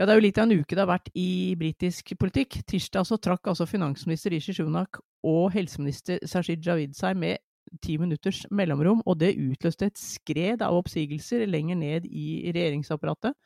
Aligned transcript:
Ja, 0.00 0.06
det 0.08 0.14
er 0.14 0.16
jo 0.16 0.24
litt 0.24 0.38
av 0.40 0.46
en 0.46 0.62
uke 0.62 0.72
det 0.72 0.80
har 0.80 0.88
vært 0.88 1.08
i 1.12 1.52
britisk 1.60 2.14
politikk. 2.16 2.62
Tirsdag 2.64 3.04
så 3.04 3.18
trakk 3.20 3.50
altså 3.50 3.66
finansminister 3.68 4.32
Rishi 4.32 4.54
Sunak 4.56 4.96
og 5.28 5.50
helseminister 5.52 6.22
Sashid 6.24 6.64
Javid 6.64 6.94
seg 6.96 7.18
med 7.20 7.42
ti 7.84 7.98
minutters 8.00 8.46
mellomrom, 8.48 9.02
og 9.04 9.18
det 9.20 9.34
utløste 9.36 9.90
et 9.90 10.00
skred 10.00 10.64
av 10.64 10.78
oppsigelser 10.78 11.44
lenger 11.44 11.76
ned 11.82 12.08
i 12.08 12.48
regjeringsapparatet. 12.48 13.36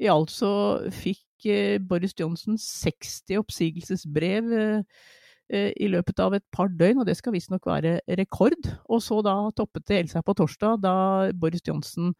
I 0.00 0.08
alt 0.08 0.32
så 0.32 0.50
fikk 0.96 1.44
eh, 1.44 1.76
Boris 1.76 2.16
Johnson 2.16 2.56
60 2.56 3.42
oppsigelsesbrev 3.42 4.50
eh, 4.56 4.98
eh, 5.52 5.70
i 5.76 5.92
løpet 5.92 6.24
av 6.24 6.40
et 6.40 6.48
par 6.56 6.72
døgn, 6.72 7.02
og 7.02 7.10
det 7.10 7.18
skal 7.20 7.36
visstnok 7.36 7.68
være 7.68 7.98
rekord. 8.16 8.72
Og 8.88 9.04
så 9.04 9.20
da 9.28 9.36
toppet 9.52 9.84
det 9.84 10.00
hele 10.00 10.16
seg 10.16 10.24
på 10.24 10.40
torsdag, 10.40 10.80
da 10.88 10.96
Boris 11.36 11.68
Johnson 11.68 12.14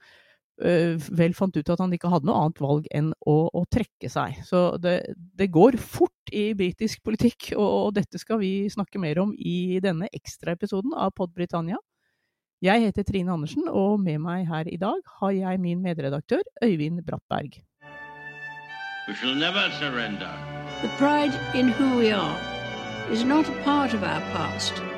vel 0.58 1.34
fant 1.38 1.54
ut 1.54 1.70
at 1.70 1.80
han 1.80 1.92
ikke 1.94 2.10
hadde 2.10 2.26
noe 2.26 2.38
annet 2.42 2.62
valg 2.62 2.88
enn 2.94 3.12
å, 3.30 3.36
å 3.54 3.62
trekke 3.70 4.10
seg. 4.10 4.40
Så 4.46 4.62
det, 4.82 5.00
det, 5.16 5.50
går 5.54 5.78
fort 5.78 6.32
i 6.34 6.50
britisk 6.58 7.02
politikk, 7.06 7.52
og, 7.56 7.68
og, 7.68 7.92
dette 7.98 8.18
skal 8.18 8.40
vi 8.42 8.66
snakke 8.72 9.00
mer 9.02 9.22
om 9.22 9.32
i 9.38 9.78
denne 9.84 10.10
ekstraepisoden 10.12 10.96
av 10.98 11.14
Pod 11.16 11.32
Britannia. 11.36 11.78
Jeg 12.64 12.88
heter 12.88 13.06
Trine 13.06 13.30
Andersen, 13.30 13.68
og 13.70 14.00
med 14.02 14.18
meg 14.24 14.48
her 14.50 14.66
i 14.66 14.80
dag 14.80 14.98
har 15.20 15.34
jeg 15.36 15.62
min 15.62 15.82
medredaktør 15.84 16.42
Øyvind 16.64 17.04
Brattberg. 17.06 17.62
We 19.06 19.14
shall 19.14 19.34
never 19.34 19.70
surrender. 19.78 20.34
The 20.82 20.90
pride 20.98 21.34
in 21.54 21.68
who 21.68 21.96
we 21.96 22.10
are 22.12 22.38
is 23.10 23.24
not 23.24 23.48
a 23.48 23.62
part 23.64 23.94
of 23.94 24.02
our 24.02 24.20
past. 24.34 24.97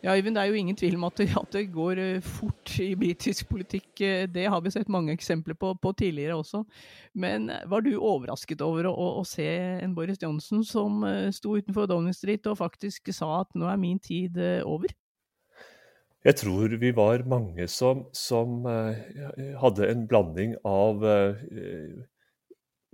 Ja, 0.00 0.14
Øyvind, 0.16 0.34
Det 0.34 0.40
er 0.42 0.48
jo 0.48 0.54
ingen 0.56 0.76
tvil 0.76 0.94
om 0.96 1.04
at 1.04 1.18
det, 1.52 1.72
går 1.72 1.98
eh, 1.98 2.22
fort 2.22 2.78
i 2.80 2.94
britisk 2.96 3.48
politikk. 3.50 4.00
Eh, 4.00 4.26
det 4.26 4.48
har 4.48 4.60
vi 4.60 4.70
sett 4.70 4.88
mange 4.88 5.12
eksempler 5.12 5.54
på, 5.54 5.74
på 5.74 5.92
tidligere 5.92 6.34
også. 6.36 6.64
Men 7.14 7.50
eh, 7.50 7.68
var 7.68 7.80
du 7.80 7.98
overrasket 7.98 8.62
over 8.62 8.88
å, 8.88 8.94
å, 9.20 9.24
se 9.24 9.44
en 9.82 9.94
Boris 9.94 10.16
Johnson 10.22 10.64
som 10.64 11.04
sto 11.32 11.58
utenfor 11.58 11.86
Downing 11.86 12.16
Street 12.16 12.46
og 12.46 12.56
faktisk 12.62 13.12
sa 13.12 13.42
at 13.42 13.52
nå 13.54 13.68
er 13.68 13.76
min 13.76 13.98
tid 13.98 14.38
over? 14.64 14.88
Jeg 16.24 16.36
tror 16.36 16.76
vi 16.80 16.92
var 16.96 17.26
mange 17.28 17.68
som, 17.68 18.06
som 18.12 18.64
hadde 18.64 19.86
en 19.88 20.06
blanding 20.08 20.56
av 20.64 21.04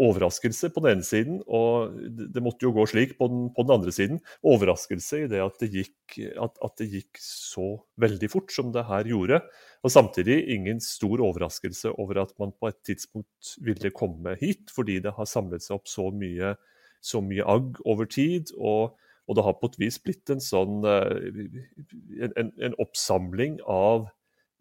overraskelse 0.03 0.69
på 0.75 0.83
den 0.85 0.97
ene 0.97 1.07
siden, 1.07 1.39
og 1.49 1.95
det 2.35 2.43
måtte 2.45 2.67
jo 2.67 2.73
gå 2.77 2.85
slik 2.91 3.15
på 3.17 3.29
den, 3.33 3.47
på 3.57 3.65
den 3.65 3.77
andre 3.79 3.95
siden. 3.95 4.19
Overraskelse 4.45 5.23
i 5.23 5.31
det 5.31 5.41
at 5.41 5.57
det, 5.63 5.71
gikk, 5.73 6.19
at, 6.43 6.59
at 6.65 6.77
det, 6.83 6.89
gikk, 6.93 7.23
så 7.23 7.71
veldig 8.03 8.31
fort 8.33 8.53
som 8.53 8.75
det 8.75 8.85
her 8.91 9.09
gjorde. 9.09 9.41
Og 9.87 9.95
samtidig 9.95 10.43
ingen 10.53 10.83
stor 10.85 11.23
overraskelse 11.25 11.95
over 11.97 12.21
at 12.27 12.37
man 12.43 12.53
på 12.53 12.69
et 12.69 12.79
tidspunkt 12.85 13.57
ville 13.65 13.93
komme 13.97 14.37
hit, 14.43 14.69
fordi 14.75 15.01
det 15.05 15.17
har 15.17 15.31
samlet 15.31 15.65
seg 15.65 15.79
opp 15.79 15.89
så 15.89 16.11
mye, 16.13 16.55
så 17.01 17.25
mye 17.25 17.49
agg 17.57 17.83
over 17.89 18.09
tid. 18.11 18.53
og 18.59 18.97
og 19.27 19.35
det 19.35 19.43
har 19.43 19.57
på 19.59 19.67
et 19.73 19.81
vis 19.81 19.97
blitt 19.99 20.31
en 20.31 20.43
sånn 20.43 20.85
eh, 20.87 22.29
en, 22.39 22.53
en 22.63 22.77
oppsamling 22.83 23.59
av 23.67 24.07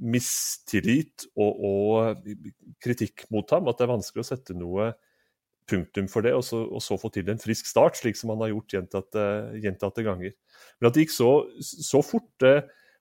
mistillit 0.01 1.27
og, 1.37 1.59
og, 1.69 2.31
kritikk 2.83 3.27
mot 3.31 3.49
ham. 3.53 3.69
At 3.69 3.79
det 3.79 3.85
er 3.85 3.93
vanskelig 3.93 4.25
å 4.25 4.29
sette 4.31 4.57
noe 4.57 4.89
punktum 5.69 6.07
for 6.11 6.25
det, 6.25 6.33
og 6.37 6.43
så, 6.45 6.61
og 6.65 6.83
så 6.83 6.97
få 6.99 7.11
til 7.13 7.29
en 7.31 7.41
frisk 7.41 7.67
start, 7.69 7.97
slik 7.99 8.17
som 8.19 8.33
han 8.33 8.43
har 8.45 8.53
gjort 8.53 8.75
gjentatte, 8.77 9.27
gjentatte 9.63 10.05
ganger. 10.05 10.35
Men 10.79 10.89
at 10.89 10.97
det 10.97 11.05
gikk 11.05 11.15
så, 11.15 11.29
så, 11.61 12.01
fort, 12.05 12.29
det 12.43 12.55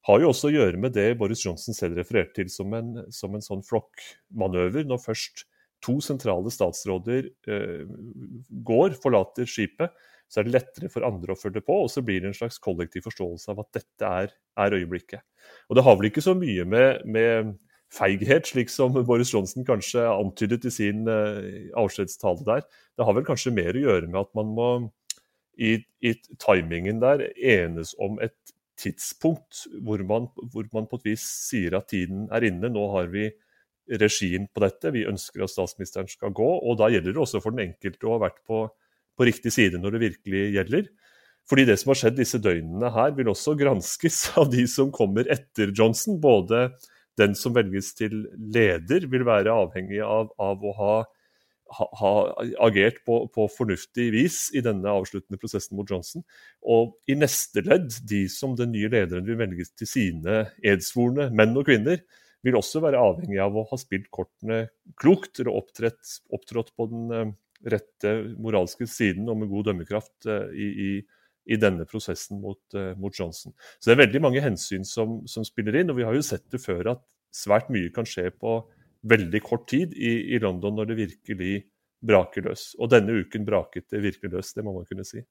har 0.09 0.21
jo 0.21 0.31
også 0.31 0.51
å 0.51 0.55
gjøre 0.55 0.81
med 0.81 0.97
det 0.97 1.11
Boris 1.21 1.45
Johnson 1.45 1.77
selv 1.77 1.99
refererte 2.01 2.41
til 2.41 2.53
som 2.53 2.73
en, 2.77 2.97
som 3.15 3.37
en 3.37 3.45
sånn 3.45 3.65
flokkmanøver. 3.67 4.89
Når 4.89 5.05
først 5.05 5.47
to 5.85 5.99
sentrale 6.05 6.53
statsråder 6.53 7.29
eh, 7.51 7.85
går, 8.65 8.97
forlater 9.03 9.49
skipet, 9.49 9.93
så 10.31 10.41
er 10.41 10.49
det 10.49 10.55
lettere 10.57 10.91
for 10.93 11.05
andre 11.07 11.35
å 11.35 11.39
følge 11.39 11.63
på, 11.65 11.77
og 11.85 11.91
så 11.93 12.03
blir 12.05 12.23
det 12.23 12.33
en 12.33 12.37
slags 12.37 12.57
kollektiv 12.63 13.05
forståelse 13.07 13.53
av 13.53 13.61
at 13.63 13.77
dette 13.77 14.13
er, 14.23 14.33
er 14.65 14.77
øyeblikket. 14.81 15.23
Og 15.69 15.79
det 15.79 15.85
har 15.87 15.99
vel 16.01 16.09
ikke 16.09 16.25
så 16.25 16.35
mye 16.39 16.65
med, 16.67 17.05
med, 17.05 17.53
feighet, 17.93 18.49
slik 18.51 18.73
som 18.73 18.95
Boris 19.07 19.33
Johnson 19.35 19.67
kanskje 19.67 20.07
antydet 20.09 20.65
i 20.69 20.73
sin 20.73 21.09
uh, 21.09 21.41
avskjedstale 21.79 22.47
der. 22.47 22.67
Det 22.97 23.07
har 23.07 23.17
vel 23.17 23.27
kanskje 23.27 23.55
mer 23.55 23.77
å 23.77 23.85
gjøre 23.87 24.11
med 24.11 24.21
at 24.23 24.33
man 24.39 24.53
må 24.57 24.69
i, 25.55 25.77
i 26.03 26.15
timingen 26.43 26.99
der 27.03 27.29
enes 27.39 27.95
om 28.03 28.19
et 28.25 28.37
tidspunkt 28.81 29.69
hvor 29.87 30.03
man, 30.03 30.27
hvor 30.51 30.67
man 30.75 30.89
på 30.91 30.99
et 30.99 31.13
vis 31.13 31.27
sier 31.47 31.77
at 31.79 31.93
tiden 31.93 32.27
er 32.35 32.47
inne. 32.49 32.73
Nå 32.75 32.89
har 32.97 33.13
vi 33.13 33.29
regien 34.01 34.49
på 34.51 34.65
dette, 34.65 34.91
vi 34.91 35.05
ønsker 35.07 35.45
at 35.45 35.53
statsministeren 35.53 36.11
skal 36.11 36.35
gå. 36.35 36.49
Og 36.65 36.81
da 36.81 36.91
gjelder 36.91 37.15
det 37.15 37.23
også 37.23 37.43
for 37.45 37.55
den 37.55 37.69
enkelte 37.69 38.09
å 38.09 38.17
ha 38.17 38.25
vært 38.27 38.43
på 38.49 38.65
på 39.19 39.29
riktig 39.29 39.53
side 39.55 39.81
når 39.81 39.97
det 39.97 40.05
virkelig 40.09 40.45
gjelder. 40.57 40.89
Fordi 41.51 41.67
det 41.69 41.77
som 41.81 41.93
har 41.93 42.01
skjedd 42.01 42.17
disse 42.19 42.41
døgnene 42.41 42.91
her, 42.95 43.13
vil 43.17 43.31
også 43.33 43.57
granskes 43.61 44.21
av 44.41 44.49
de 44.53 44.65
som 44.71 44.93
kommer 44.95 45.29
etter 45.33 45.75
Johnson. 45.77 46.19
Både 46.23 46.71
den 47.21 47.37
som 47.39 47.55
velges 47.57 47.93
til 47.99 48.25
leder, 48.37 49.07
vil 49.11 49.27
være 49.27 49.53
avhengig 49.55 50.01
av, 50.05 50.33
av 50.41 50.65
å 50.65 50.73
ha, 50.79 50.95
ha, 51.79 51.87
ha 52.01 52.13
agert 52.67 53.03
på, 53.07 53.21
på, 53.35 53.47
fornuftig 53.55 54.09
vis 54.15 54.41
i 54.57 54.65
denne 54.65 54.91
avsluttende 54.91 55.41
prosessen 55.41 55.79
mot 55.79 55.91
Johnson. 55.91 56.25
Og 56.63 56.97
i 57.11 57.17
neste 57.19 57.65
ledd, 57.67 57.91
de 58.09 58.25
som 58.33 58.57
den 58.59 58.75
nye 58.75 58.91
lederen 58.93 59.27
vil 59.29 59.41
velge 59.41 59.69
til 59.79 59.91
sine 59.91 60.45
edsvorne 60.67 61.31
menn 61.35 61.57
og 61.59 61.71
kvinner, 61.71 62.03
vil 62.45 62.59
også 62.59 62.83
være 62.85 63.01
avhengig 63.01 63.41
av 63.41 63.57
å 63.57 63.65
ha 63.71 63.79
spilt 63.81 64.11
kortene 64.13 64.67
klokt 65.01 65.41
eller 65.41 65.55
opptrådt 65.57 66.75
på 66.77 66.89
den 66.91 67.15
eh, 67.15 67.31
rette 67.73 68.15
moralske 68.43 68.87
siden 68.91 69.29
og 69.33 69.41
med 69.41 69.53
god 69.53 69.71
dømmekraft 69.71 70.29
eh, 70.29 70.51
i, 70.53 70.69
i, 70.69 70.91
i 71.45 71.59
denne 71.61 71.85
prosessen 71.89 72.41
mot, 72.41 72.61
eh, 72.75 72.95
mot, 72.97 73.15
Johnson. 73.15 73.53
Så 73.79 73.91
det 73.91 73.97
er 73.97 74.07
veldig 74.07 74.23
mange 74.25 74.43
hensyn 74.45 74.87
som, 74.89 75.21
som, 75.29 75.45
spiller 75.45 75.81
inn, 75.81 75.93
og 75.93 76.01
vi 76.01 76.07
har 76.09 76.17
jo 76.17 76.25
sett 76.25 76.47
det 76.53 76.63
før 76.63 76.95
at 76.97 77.05
svært 77.35 77.71
mye 77.75 77.93
kan 77.95 78.09
skje 78.09 78.31
på 78.33 78.59
veldig 79.05 79.41
kort 79.45 79.69
tid 79.69 79.93
i, 79.93 80.35
i 80.35 80.41
London 80.41 80.79
når 80.79 80.91
det 80.91 81.01
virkelig 81.03 81.55
braker 82.05 82.47
løs. 82.49 82.73
Og 82.81 82.91
denne 82.93 83.17
uken 83.25 83.45
braket 83.45 83.91
det 83.93 84.03
virkelig 84.05 84.33
løs, 84.39 84.55
det 84.57 84.65
må 84.65 84.77
man 84.77 84.89
kunne 84.89 85.07
si. 85.09 85.25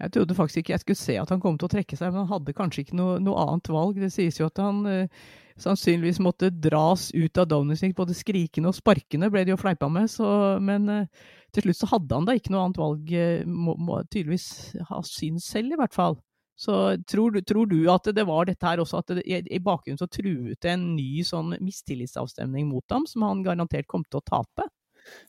Jeg 0.00 0.12
trodde 0.14 0.34
faktisk 0.34 0.62
ikke 0.62 0.72
jeg 0.72 0.82
skulle 0.82 0.98
se 0.98 1.16
at 1.20 1.30
han 1.30 1.42
kom 1.42 1.58
til 1.58 1.68
å 1.68 1.72
trekke 1.74 1.96
seg, 1.98 2.10
men 2.10 2.24
han 2.24 2.32
hadde 2.32 2.56
kanskje 2.56 2.84
ikke 2.84 2.96
noe, 2.98 3.18
noe 3.22 3.44
annet 3.44 3.68
valg. 3.70 4.00
Det 4.00 4.10
sies 4.14 4.40
jo 4.40 4.48
at 4.48 4.58
han 4.62 4.80
uh, 4.88 5.26
sannsynligvis 5.60 6.22
måtte 6.24 6.50
dras 6.50 7.10
ut 7.12 7.38
av 7.38 7.50
Downing 7.50 7.94
Både 7.96 8.16
skrikende 8.16 8.72
og 8.72 8.78
sparkende 8.78 9.30
ble 9.30 9.44
det 9.44 9.54
jo 9.54 9.60
fleipa 9.60 9.90
med. 9.92 10.08
Så, 10.10 10.26
men 10.64 10.88
uh, 10.88 11.28
til 11.54 11.66
slutt 11.66 11.80
så 11.80 11.90
hadde 11.92 12.18
han 12.18 12.26
da 12.28 12.34
ikke 12.38 12.52
noe 12.54 12.64
annet 12.66 12.80
valg, 12.80 13.14
uh, 13.14 13.46
må, 13.46 13.76
må 13.78 14.00
tydeligvis 14.08 14.50
ha 14.90 15.00
syns 15.06 15.48
selv 15.52 15.76
i 15.76 15.80
hvert 15.80 15.96
fall. 15.96 16.18
Så 16.60 16.74
tror, 17.08 17.38
tror, 17.48 17.70
du 17.70 17.78
at 17.88 18.10
det 18.12 18.26
var 18.28 18.44
dette 18.44 18.66
her 18.68 18.82
også, 18.82 19.00
at 19.00 19.14
det, 19.16 19.22
i, 19.24 19.38
i 19.56 19.62
bakgrunnen 19.64 20.00
så 20.00 20.10
truet 20.12 20.60
det 20.60 20.74
en 20.74 20.90
ny 20.92 21.22
sånn 21.24 21.54
mistillitsavstemning 21.56 22.66
mot 22.68 22.84
ham, 22.92 23.06
som 23.08 23.24
han 23.24 23.40
garantert 23.46 23.88
kom 23.88 24.04
til 24.04 24.20
å 24.20 24.26
tape? 24.28 24.66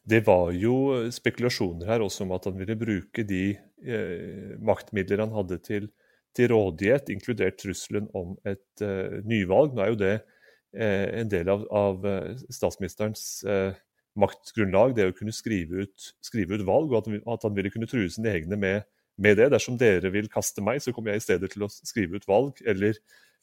Det 0.04 0.20
var 0.28 0.52
jo 0.58 0.76
spekulasjoner 1.14 1.88
her 1.88 2.04
også 2.04 2.26
om 2.26 2.34
at 2.36 2.50
han 2.50 2.58
ville 2.60 2.76
bruke 2.80 3.24
de 3.28 3.44
eh, 3.56 4.58
maktmidler 4.60 5.24
han 5.24 5.32
hadde 5.36 5.62
til, 5.64 5.88
til, 6.36 6.52
rådighet, 6.52 7.14
inkludert 7.14 7.60
trusselen 7.62 8.10
om 8.18 8.36
et 8.48 8.84
eh, 8.84 9.22
nyvalg. 9.28 9.76
Nå 9.76 9.86
er 9.86 9.94
jo 9.94 10.02
det 10.02 10.14
eh, 10.18 11.08
en 11.22 11.32
del 11.32 11.52
av, 11.54 11.64
av 11.72 12.08
eh, 12.12 12.44
statsministerens 12.52 13.26
eh, 13.48 13.72
maktgrunnlag, 14.20 14.96
det 14.98 15.08
å 15.10 15.16
kunne 15.16 15.34
skrive 15.36 15.86
ut, 15.86 16.12
skrive 16.24 16.58
ut 16.58 16.66
valg, 16.68 16.92
og 16.92 17.02
at, 17.02 17.12
at, 17.22 17.46
han 17.48 17.56
ville 17.56 17.72
kunne 17.74 17.90
true 17.90 18.10
sine 18.12 18.34
egne 18.34 18.60
med, 18.60 18.88
med, 19.22 19.38
det. 19.40 19.52
Dersom 19.54 19.78
dere 19.80 20.12
vil 20.14 20.30
kaste 20.32 20.64
meg, 20.66 20.82
så 20.84 20.94
kommer 20.96 21.14
jeg 21.14 21.22
i 21.22 21.26
stedet 21.28 21.52
til 21.54 21.66
å 21.66 21.72
skrive 21.72 22.20
ut 22.20 22.28
valg, 22.30 22.60
eller 22.66 23.00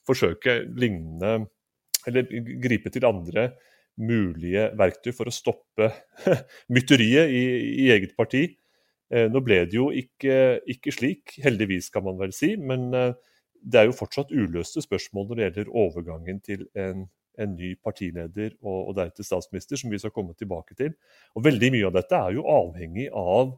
forsøke 0.09 0.63
lignende 0.79 1.49
Eller 2.07 2.25
gripe 2.63 2.89
til 2.95 3.05
andre 3.05 3.51
mulige 3.99 4.69
verktøy 4.79 5.11
for 5.13 5.29
å 5.29 5.35
stoppe 5.35 5.91
mytteriet 6.75 7.33
i, 7.35 7.43
i, 7.83 7.89
eget 7.93 8.15
parti. 8.17 8.45
Eh, 9.11 9.27
nå 9.29 9.43
ble 9.45 9.65
det 9.67 9.77
jo 9.77 9.89
ikke, 9.91 10.61
ikke, 10.71 10.95
slik, 10.95 11.35
heldigvis 11.43 11.91
kan 11.93 12.07
man 12.07 12.17
vel 12.21 12.33
si, 12.33 12.55
men 12.57 12.87
eh, 12.95 13.11
det 13.59 13.81
er 13.81 13.89
jo 13.89 13.97
fortsatt 13.99 14.33
uløste 14.33 14.85
spørsmål 14.85 15.27
når 15.27 15.39
det 15.39 15.47
gjelder 15.47 15.73
overgangen 15.83 16.41
til 16.47 16.65
en, 16.79 17.09
en 17.39 17.55
ny 17.59 17.75
partileder 17.85 18.53
og, 18.59 18.91
og 18.91 18.93
deretter 18.99 19.27
statsminister, 19.27 19.81
som 19.81 19.93
vi 19.93 20.01
skal 20.03 20.15
komme 20.15 20.37
tilbake 20.39 20.77
til. 20.79 20.93
Og 21.39 21.47
Veldig 21.47 21.73
mye 21.75 21.89
av 21.89 21.97
dette 21.97 22.19
er 22.19 22.37
jo 22.37 22.47
avhengig 22.51 23.09
av 23.15 23.57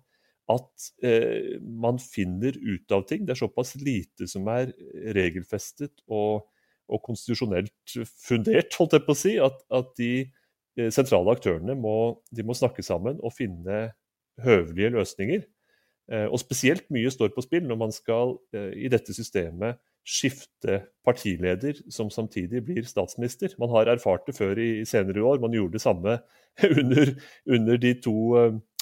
at 0.50 0.88
eh, 1.06 1.58
man 1.60 2.00
finner 2.02 2.56
ut 2.58 2.96
av 2.96 3.04
ting. 3.08 3.26
Det 3.26 3.36
er 3.36 3.42
såpass 3.42 3.76
lite 3.80 4.26
som 4.30 4.48
er 4.50 4.72
regelfestet 5.16 6.02
og 6.10 6.48
og 6.90 7.02
konstitusjonelt 7.06 7.96
fundert, 8.18 8.74
holdt 8.78 8.96
jeg 8.96 9.06
på 9.06 9.14
å 9.14 9.18
si, 9.18 9.36
at, 9.42 9.62
at 9.74 9.92
de 10.00 10.90
sentrale 10.94 11.34
aktørene 11.36 11.76
må, 11.78 11.94
må, 12.42 12.56
snakke 12.56 12.84
sammen 12.86 13.20
og 13.22 13.34
finne 13.36 13.90
høvelige 14.42 14.94
løsninger. 14.96 15.44
Og 16.30 16.40
spesielt 16.42 16.88
mye 16.90 17.10
står 17.12 17.30
på 17.34 17.44
spill 17.44 17.68
når 17.68 17.78
man 17.78 17.92
skal 17.94 18.34
i 18.74 18.90
dette 18.90 19.14
systemet 19.14 19.78
skifte 20.10 20.80
partileder 21.06 21.78
som 21.92 22.10
samtidig 22.10 22.64
blir 22.66 22.86
statsminister. 22.88 23.54
Man 23.62 23.70
har 23.70 23.92
erfart 23.92 24.26
det 24.26 24.34
før 24.34 24.58
i 24.58 24.84
senere 24.88 25.22
år. 25.22 25.38
Man 25.42 25.54
gjorde 25.54 25.78
det 25.78 25.84
samme 25.84 26.18
under, 26.80 27.14
under 27.46 27.80
de 27.80 27.94
to 28.02 28.16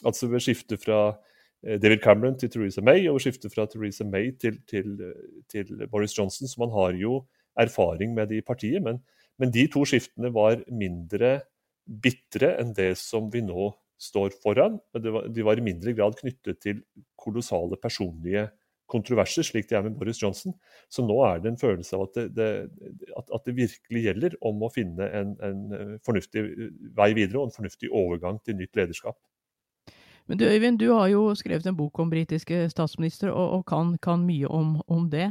Altså 0.07 0.29
ved 0.31 0.41
skiftet 0.45 0.79
fra 0.79 1.19
Eh, 1.67 1.79
David 1.81 1.99
Cameron 1.99 2.39
til 2.39 2.51
Theresa 2.51 2.83
May, 2.85 3.09
og 3.11 3.21
skiftet 3.23 3.53
fra 3.55 3.67
Theresa 3.67 4.07
May 4.07 4.31
til, 4.39 4.61
til, 4.71 4.95
til, 5.51 5.87
Boris 5.91 6.15
Johnson. 6.19 6.49
Så 6.49 6.61
man 6.63 6.75
har 6.75 6.95
jo 6.99 7.25
erfaring 7.59 8.15
med 8.15 8.31
det 8.31 8.43
i 8.43 8.47
partiet. 8.47 8.83
Men, 8.83 9.03
men 9.39 9.53
de 9.55 9.67
to 9.73 9.85
skiftene 9.89 10.31
var 10.35 10.63
mindre 10.71 11.41
bitre 11.89 12.55
enn 12.61 12.75
det 12.77 12.93
som 13.01 13.31
vi 13.33 13.43
nå 13.43 13.73
står 13.99 14.37
foran. 14.43 14.79
Men 14.95 15.13
var, 15.13 15.29
de 15.35 15.47
var 15.47 15.59
i 15.59 15.67
mindre 15.67 15.95
grad 15.99 16.19
knyttet 16.21 16.61
til 16.63 16.83
kolossale 17.19 17.79
personlige 17.83 18.47
kontroverser, 18.89 19.47
slik 19.47 19.69
det 19.71 19.79
er 19.79 19.87
med 19.87 19.97
Boris 20.01 20.23
Johnson. 20.23 20.55
Så 20.93 21.05
nå 21.05 21.17
er 21.29 21.43
det 21.45 21.53
en 21.53 21.61
følelse 21.61 21.97
av 21.97 22.07
at 22.09 22.19
det, 22.19 22.27
det, 22.39 22.51
at, 23.17 23.33
at 23.35 23.49
det 23.49 23.57
virkelig 23.59 24.05
gjelder 24.09 24.37
om 24.49 24.65
å 24.65 24.73
finne 24.73 25.09
en, 25.21 25.35
en 25.45 25.99
fornuftig 26.07 26.45
vei 26.97 27.13
videre 27.17 27.43
og 27.43 27.49
en 27.49 27.57
fornuftig 27.61 27.93
overgang 27.93 28.41
til 28.47 28.59
nytt 28.59 28.79
lederskap. 28.79 29.19
Men 30.29 30.41
du 30.41 30.45
Øyvind, 30.45 30.77
du 30.79 30.91
har 30.93 31.09
jo 31.09 31.23
skrevet 31.35 31.67
en 31.67 31.77
bok 31.77 31.99
om 32.03 32.11
britiske 32.11 32.67
statsministre, 32.69 33.33
og, 33.33 33.59
og 33.59 33.63
kan, 33.69 33.95
kan, 34.03 34.27
mye 34.29 34.49
om, 34.49 34.75
om 34.89 35.07
det. 35.11 35.31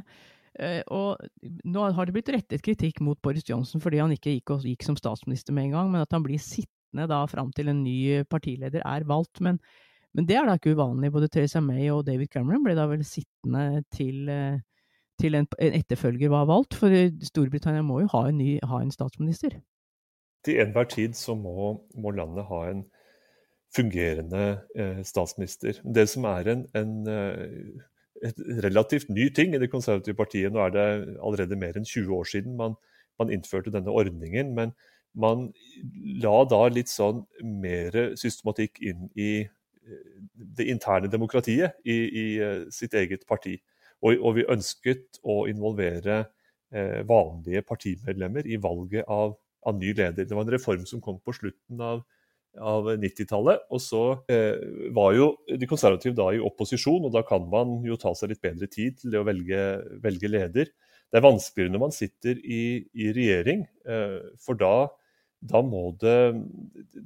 Eh, 0.58 0.82
og 0.90 1.22
nå 1.70 1.90
har 1.94 2.08
det 2.10 2.16
blitt 2.16 2.32
rettet 2.34 2.64
kritikk 2.66 3.04
mot 3.06 3.20
Boris 3.22 3.46
Johnson 3.46 3.82
fordi 3.84 4.02
han 4.02 4.16
ikke 4.16 4.34
gikk, 4.40 4.56
gikk 4.66 4.88
som 4.88 4.98
statsminister 4.98 5.54
med 5.54 5.68
en 5.68 5.76
gang, 5.76 5.92
men 5.94 6.02
at 6.02 6.16
han 6.18 6.26
blir 6.26 6.42
sittende 6.42 7.06
da 7.12 7.22
fram 7.30 7.52
til 7.54 7.70
en 7.70 7.84
ny 7.86 8.24
partileder 8.26 8.82
er 8.82 9.06
valgt. 9.06 9.38
Men, 9.46 9.62
men, 10.18 10.26
det 10.28 10.36
er 10.36 10.48
da 10.48 10.58
ikke 10.58 10.74
uvanlig. 10.76 11.12
Både 11.14 11.30
Theresa 11.32 11.62
May 11.62 11.88
og 11.94 12.06
David 12.08 12.32
Cameron 12.34 12.66
ble 12.66 12.76
da 12.78 12.88
vel 12.90 13.06
sittende 13.06 13.84
til, 13.94 14.28
eh, 14.34 14.60
til 15.22 15.38
en, 15.38 15.48
en, 15.60 15.80
etterfølger 15.80 16.34
var 16.34 16.50
valgt. 16.50 16.78
For 16.82 16.94
Storbritannia 17.30 17.86
må 17.86 18.02
jo 18.04 18.12
ha 18.16 18.28
en 18.28 18.40
ny 18.42 18.58
ha 18.66 18.82
en 18.82 18.94
statsminister. 18.94 19.60
Til 20.46 20.62
enhver 20.64 20.90
tid 20.90 21.18
så 21.18 21.36
må, 21.38 21.74
må 21.96 22.14
landet 22.18 22.50
ha 22.50 22.64
en 22.72 22.88
fungerende 23.76 24.44
eh, 24.76 25.04
statsminister. 25.06 25.80
Det 25.84 26.08
som 26.10 26.26
er 26.30 26.50
en, 26.54 26.66
en 26.78 26.98
eh, 27.12 27.86
et 28.26 28.40
relativt 28.64 29.10
ny 29.10 29.30
ting 29.30 29.54
i 29.54 29.60
Det 29.62 29.72
konservative 29.72 30.18
partiet, 30.18 30.52
nå 30.54 30.62
er 30.66 30.72
det 30.74 31.18
allerede 31.22 31.60
mer 31.60 31.78
enn 31.78 31.86
20 31.86 32.14
år 32.16 32.24
siden 32.26 32.56
man, 32.58 32.74
man 33.20 33.30
innførte 33.34 33.74
denne 33.74 33.94
ordningen, 33.94 34.56
men 34.56 34.74
man 35.18 35.52
la 36.22 36.44
da 36.50 36.68
litt 36.70 36.92
sånn 36.92 37.24
mer 37.42 37.96
systematikk 38.20 38.82
inn 38.82 39.10
i 39.18 39.32
eh, 39.46 39.54
det 40.58 40.68
interne 40.72 41.10
demokratiet 41.12 41.78
i, 41.88 41.96
i 41.96 42.26
sitt 42.74 42.96
eget 42.98 43.26
parti. 43.30 43.56
Og, 44.04 44.14
og, 44.20 44.32
vi 44.38 44.46
ønsket 44.52 45.22
å 45.26 45.46
involvere 45.50 46.20
eh, 46.74 47.02
vanlige 47.08 47.64
partimedlemmer 47.66 48.46
i 48.46 48.60
valget 48.62 49.08
av, 49.10 49.34
av, 49.66 49.80
ny 49.80 49.94
leder. 49.94 50.28
Det 50.28 50.38
var 50.38 50.46
en 50.46 50.54
reform 50.54 50.86
som 50.90 51.02
kom 51.02 51.18
på 51.24 51.36
slutten 51.40 51.82
av 51.82 52.06
av 52.58 52.88
90-tallet. 52.98 53.68
Og 53.74 53.82
så 53.84 54.02
eh, 54.32 54.58
var 54.96 55.16
jo 55.18 55.30
de 55.46 55.70
konservative 55.70 56.18
da 56.18 56.32
i 56.34 56.42
opposisjon, 56.44 57.06
og 57.06 57.14
da 57.14 57.24
kan 57.28 57.48
man 57.52 57.78
jo 57.86 57.98
ta 58.02 58.14
seg 58.18 58.34
litt 58.34 58.44
bedre 58.44 58.70
tid 58.72 58.98
til 59.02 59.14
det 59.14 59.22
å 59.22 59.28
velge, 59.28 59.64
velge 60.04 60.32
leder. 60.32 60.72
Det 61.08 61.20
er 61.20 61.26
vanskeligere 61.28 61.76
når 61.76 61.84
man 61.86 61.96
sitter 61.96 62.40
i, 62.42 62.62
i 62.98 63.12
regjering, 63.16 63.64
eh, 63.88 64.18
for 64.44 64.60
da, 64.60 64.88
da, 65.42 65.62
det 66.02 66.16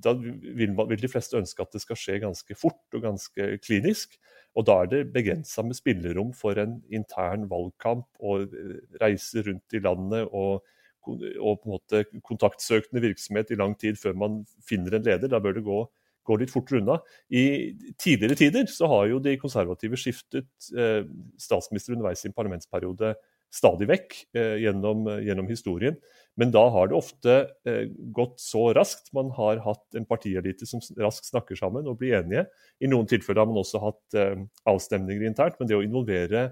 Da 0.04 0.14
vil, 0.14 0.74
man, 0.74 0.90
vil, 0.90 1.02
de 1.02 1.10
fleste 1.12 1.38
ønske 1.38 1.62
at 1.62 1.74
det 1.74 1.82
skal 1.84 2.00
skje 2.00 2.20
ganske 2.24 2.56
fort 2.56 2.96
og 2.96 3.04
ganske 3.04 3.58
klinisk. 3.64 4.16
Og 4.56 4.66
da 4.68 4.82
er 4.84 4.92
det 4.92 5.14
begrensa 5.14 5.64
med 5.64 5.76
spillerom 5.76 6.34
for 6.36 6.60
en 6.60 6.82
intern 6.92 7.50
valgkamp 7.52 8.08
og 8.20 8.52
eh, 8.52 8.78
reise 9.02 9.44
rundt 9.48 9.76
i 9.76 9.84
landet 9.84 10.28
og 10.32 10.64
og 11.02 11.56
på 11.58 11.66
en 11.66 11.72
måte 11.74 12.04
kontaktsøkende 12.22 13.02
virksomhet 13.02 13.50
i 13.50 13.58
lang 13.58 13.74
tid 13.80 13.98
før 13.98 14.14
man 14.14 14.44
finner 14.62 14.94
en 14.94 15.06
leder. 15.08 15.32
Da 15.32 15.40
bør 15.42 15.56
det 15.58 15.64
gå, 15.66 15.80
gå 16.28 16.38
litt 16.38 16.54
fortere 16.54 16.82
unna. 16.82 17.00
I 17.34 17.74
tidligere 17.98 18.38
tider 18.38 18.68
så 18.70 18.90
har 18.92 19.08
jo 19.10 19.22
de 19.24 19.34
konservative 19.42 19.98
skiftet 19.98 20.70
eh, 20.78 21.02
statsminister 21.42 21.96
underveis 21.96 22.22
i 22.22 22.30
en 22.30 22.38
parlamentsperiode 22.38 23.16
stadig 23.52 23.90
vekk 23.92 24.18
eh, 24.38 24.58
gjennom, 24.64 25.06
gjennom, 25.22 25.50
historien. 25.52 25.98
Men 26.40 26.54
da 26.56 26.64
har 26.72 26.88
det 26.88 26.96
ofte 26.96 27.38
eh, 27.68 27.86
gått 28.16 28.40
så 28.40 28.70
raskt. 28.78 29.12
Man 29.16 29.34
har 29.36 29.60
hatt 29.66 30.00
en 30.00 30.08
partielite 30.08 30.68
som 30.70 30.84
raskt 31.02 31.28
snakker 31.28 31.60
sammen 31.60 31.90
og 31.92 32.00
blir 32.00 32.22
enige. 32.22 32.46
I 32.80 32.90
noen 32.92 33.10
tilfeller 33.12 33.44
har 33.44 33.52
man 33.52 33.62
også 33.62 33.84
hatt 33.84 34.20
eh, 34.20 34.44
avstemninger 34.72 35.28
internt, 35.28 35.60
men 35.60 35.70
det 35.70 35.80
å 35.80 35.86
involvere 35.86 36.52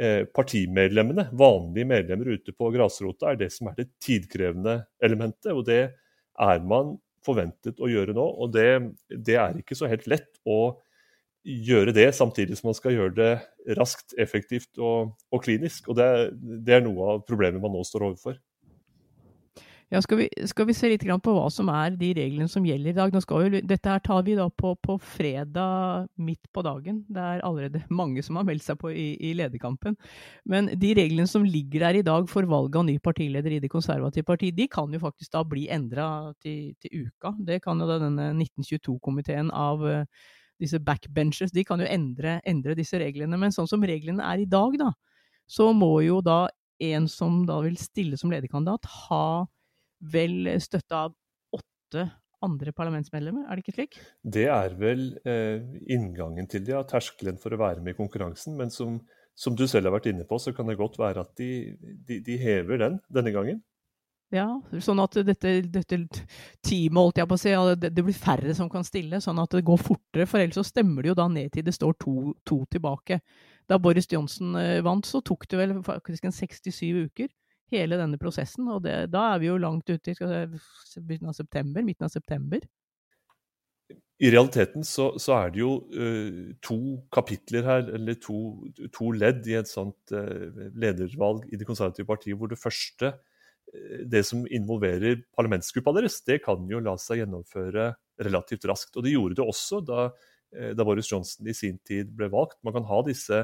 Eh, 0.00 0.24
partimedlemmene, 0.24 1.26
vanlige 1.36 1.84
medlemmer 1.84 2.30
ute 2.32 2.54
på 2.56 2.70
grasrota, 2.72 3.28
er 3.28 3.36
det 3.42 3.50
som 3.52 3.68
er 3.68 3.74
det 3.76 3.90
tidkrevende 4.00 4.78
elementet. 5.04 5.50
Og 5.52 5.66
det 5.68 5.82
er 6.40 6.62
man 6.64 6.94
forventet 7.22 7.80
å 7.80 7.90
gjøre 7.90 8.14
nå. 8.16 8.24
Og 8.40 8.54
det, 8.54 8.70
det 9.12 9.36
er 9.36 9.58
ikke 9.60 9.76
så 9.76 9.90
helt 9.92 10.08
lett 10.08 10.40
å 10.48 10.78
gjøre 11.42 11.94
det 11.96 12.08
samtidig 12.14 12.56
som 12.58 12.70
man 12.70 12.78
skal 12.78 12.94
gjøre 12.94 13.14
det 13.16 13.32
raskt, 13.78 14.14
effektivt 14.20 14.78
og, 14.78 15.12
og 15.32 15.44
klinisk. 15.44 15.90
Og 15.90 15.98
det, 15.98 16.08
det 16.66 16.78
er 16.78 16.86
noe 16.86 17.16
av 17.16 17.26
problemet 17.28 17.62
man 17.62 17.74
nå 17.74 17.84
står 17.86 18.10
overfor. 18.12 18.38
Ja, 19.92 20.00
skal 20.00 20.22
vi, 20.22 20.26
skal 20.48 20.64
vi, 20.64 20.72
se 20.72 20.88
litt 20.88 21.02
på 21.04 21.32
hva 21.36 21.50
som 21.52 21.68
er 21.68 21.92
de 22.00 22.14
reglene 22.16 22.48
som 22.48 22.64
gjelder 22.64 22.94
i 22.94 22.96
dag? 22.96 23.16
Vi, 23.52 23.60
dette 23.68 23.90
her 23.92 24.00
tar 24.00 24.22
vi 24.24 24.38
da 24.38 24.46
på, 24.48 24.70
på, 24.80 24.96
fredag 24.96 26.06
midt 26.16 26.48
på 26.48 26.64
dagen. 26.64 27.02
Det 27.12 27.20
er 27.20 27.42
allerede 27.44 27.82
mange 28.00 28.24
som 28.24 28.38
har 28.40 28.46
meldt 28.48 28.64
seg 28.64 28.78
på 28.80 28.88
i, 28.88 29.10
i, 29.20 29.34
lederkampen. 29.36 29.98
Men 30.48 30.70
de 30.72 30.94
reglene 30.96 31.28
som 31.28 31.44
ligger 31.44 31.84
der 31.84 32.00
i 32.00 32.04
dag 32.08 32.24
for 32.32 32.48
valg 32.48 32.78
av 32.80 32.86
ny 32.88 32.96
partileder 33.04 33.52
i 33.52 33.60
Det 33.60 33.68
konservative 33.68 34.24
parti, 34.24 34.48
de 34.56 34.64
kan 34.64 34.88
jo 34.88 35.02
faktisk 35.02 35.34
da 35.36 35.44
bli 35.44 35.66
endra 35.68 36.06
til, 36.40 36.72
til, 36.80 37.10
uka. 37.10 37.34
Det 37.36 37.60
kan 37.60 37.76
jo 37.76 37.90
da 37.90 38.00
denne 38.00 38.32
1922-komiteen 38.32 39.52
av 39.52 39.84
uh, 39.84 40.30
disse 40.60 40.80
backbenches, 40.82 41.52
de 41.54 41.64
kan 41.66 41.80
jo 41.80 41.88
endre, 41.88 42.38
endre 42.48 42.76
disse 42.78 42.98
reglene. 43.00 43.38
Men 43.40 43.54
sånn 43.54 43.70
som 43.70 43.84
reglene 43.86 44.24
er 44.26 44.42
i 44.42 44.48
dag, 44.50 44.76
da, 44.80 44.92
så 45.50 45.70
må 45.76 45.94
jo 46.06 46.20
da 46.24 46.46
en 46.82 47.08
som 47.10 47.42
da 47.46 47.60
vil 47.64 47.78
stille 47.78 48.18
som 48.18 48.32
lederkandidat, 48.32 48.88
ha 49.06 49.46
vel 50.12 50.50
støtte 50.62 50.98
av 50.98 51.14
åtte 51.54 52.08
andre 52.42 52.72
parlamentsmedlemmer, 52.74 53.46
er 53.46 53.58
det 53.58 53.62
ikke 53.64 53.76
slik? 53.76 53.98
Det 54.22 54.48
er 54.50 54.72
vel 54.78 55.12
eh, 55.28 55.62
inngangen 55.94 56.48
til 56.50 56.64
det, 56.66 56.74
ja, 56.74 56.82
terskelen 56.88 57.38
for 57.42 57.54
å 57.54 57.60
være 57.60 57.84
med 57.84 57.94
i 57.94 57.98
konkurransen. 57.98 58.56
Men 58.58 58.72
som, 58.74 58.98
som, 59.38 59.54
du 59.58 59.68
selv 59.70 59.88
har 59.88 59.96
vært 59.98 60.10
inne 60.10 60.26
på, 60.28 60.40
så 60.42 60.54
kan 60.56 60.66
det 60.70 60.80
godt 60.80 60.98
være 61.00 61.22
at 61.22 61.36
de, 61.38 61.76
de, 62.08 62.18
de 62.26 62.38
hever 62.42 62.82
den 62.82 62.98
denne 63.14 63.34
gangen. 63.34 63.62
Ja, 64.32 64.46
sånn 64.80 65.00
at 65.02 65.18
dette, 65.28 65.50
dette 65.68 65.96
teamet, 66.64 66.96
holdt 66.96 67.18
jeg 67.20 67.28
på 67.28 67.36
å 67.36 67.40
si, 67.40 67.50
det, 67.76 67.90
det, 67.92 68.04
blir 68.06 68.16
færre 68.16 68.54
som 68.56 68.70
kan 68.72 68.84
stille, 68.86 69.20
sånn 69.20 69.40
at 69.42 69.52
det 69.52 69.64
går 69.68 69.80
fortere. 69.80 70.24
For 70.28 70.40
ellers 70.40 70.56
så 70.56 70.64
stemmer 70.64 71.04
det 71.04 71.10
jo 71.10 71.16
da 71.18 71.26
ned 71.28 71.50
til 71.52 71.66
det 71.66 71.74
står 71.76 71.98
to, 72.00 72.32
to 72.48 72.62
tilbake. 72.72 73.18
Da 73.68 73.76
Boris 73.76 74.08
Johnson 74.08 74.56
eh, 74.56 74.80
vant, 74.84 75.04
så 75.04 75.20
tok 75.20 75.44
det 75.52 75.58
vel 75.60 75.74
faktisk 75.84 76.24
en 76.24 76.32
67 76.32 77.10
uker 77.10 77.28
hele 77.72 77.98
denne 78.00 78.20
prosessen. 78.20 78.70
Og 78.72 78.80
det, 78.86 78.94
da 79.12 79.34
er 79.34 79.42
vi 79.42 79.50
jo 79.50 79.58
langt 79.60 79.92
ute 79.92 80.14
i 80.14 80.16
begynnelsen 80.16 81.28
av 81.28 81.36
september, 81.36 81.84
midten 81.84 82.08
av 82.08 82.14
september. 82.14 82.64
I 84.22 84.30
realiteten 84.32 84.86
så, 84.86 85.10
så 85.20 85.34
er 85.42 85.52
det 85.52 85.60
jo 85.60 85.74
uh, 85.92 86.54
to 86.64 86.78
kapitler 87.12 87.66
her, 87.66 87.84
eller 87.98 88.16
to, 88.22 88.38
to 88.94 89.10
ledd 89.12 89.44
i 89.50 89.58
et 89.58 89.68
sånt 89.68 90.14
uh, 90.14 90.70
ledervalg 90.78 91.44
i 91.50 91.60
Det 91.60 91.68
konservative 91.68 92.08
partiet, 92.08 92.38
hvor 92.38 92.48
det 92.48 92.60
første, 92.60 93.10
uh, 93.12 93.31
det 94.04 94.22
som 94.28 94.44
involverer 94.52 95.22
parlamentsgruppa 95.36 95.94
deres, 95.96 96.20
det 96.26 96.42
kan 96.44 96.66
jo 96.70 96.82
la 96.84 96.96
seg 97.00 97.22
gjennomføre 97.22 97.92
relativt 98.22 98.66
raskt. 98.68 98.96
Og 98.96 99.06
det 99.06 99.14
gjorde 99.14 99.38
det 99.38 99.46
også 99.46 99.80
da, 99.88 100.06
da 100.76 100.86
Boris 100.86 101.08
Johnson 101.08 101.48
i 101.48 101.56
sin 101.56 101.78
tid 101.86 102.12
ble 102.16 102.28
valgt. 102.32 102.58
Man 102.66 102.76
kan 102.76 102.88
ha 102.90 103.00
disse 103.06 103.42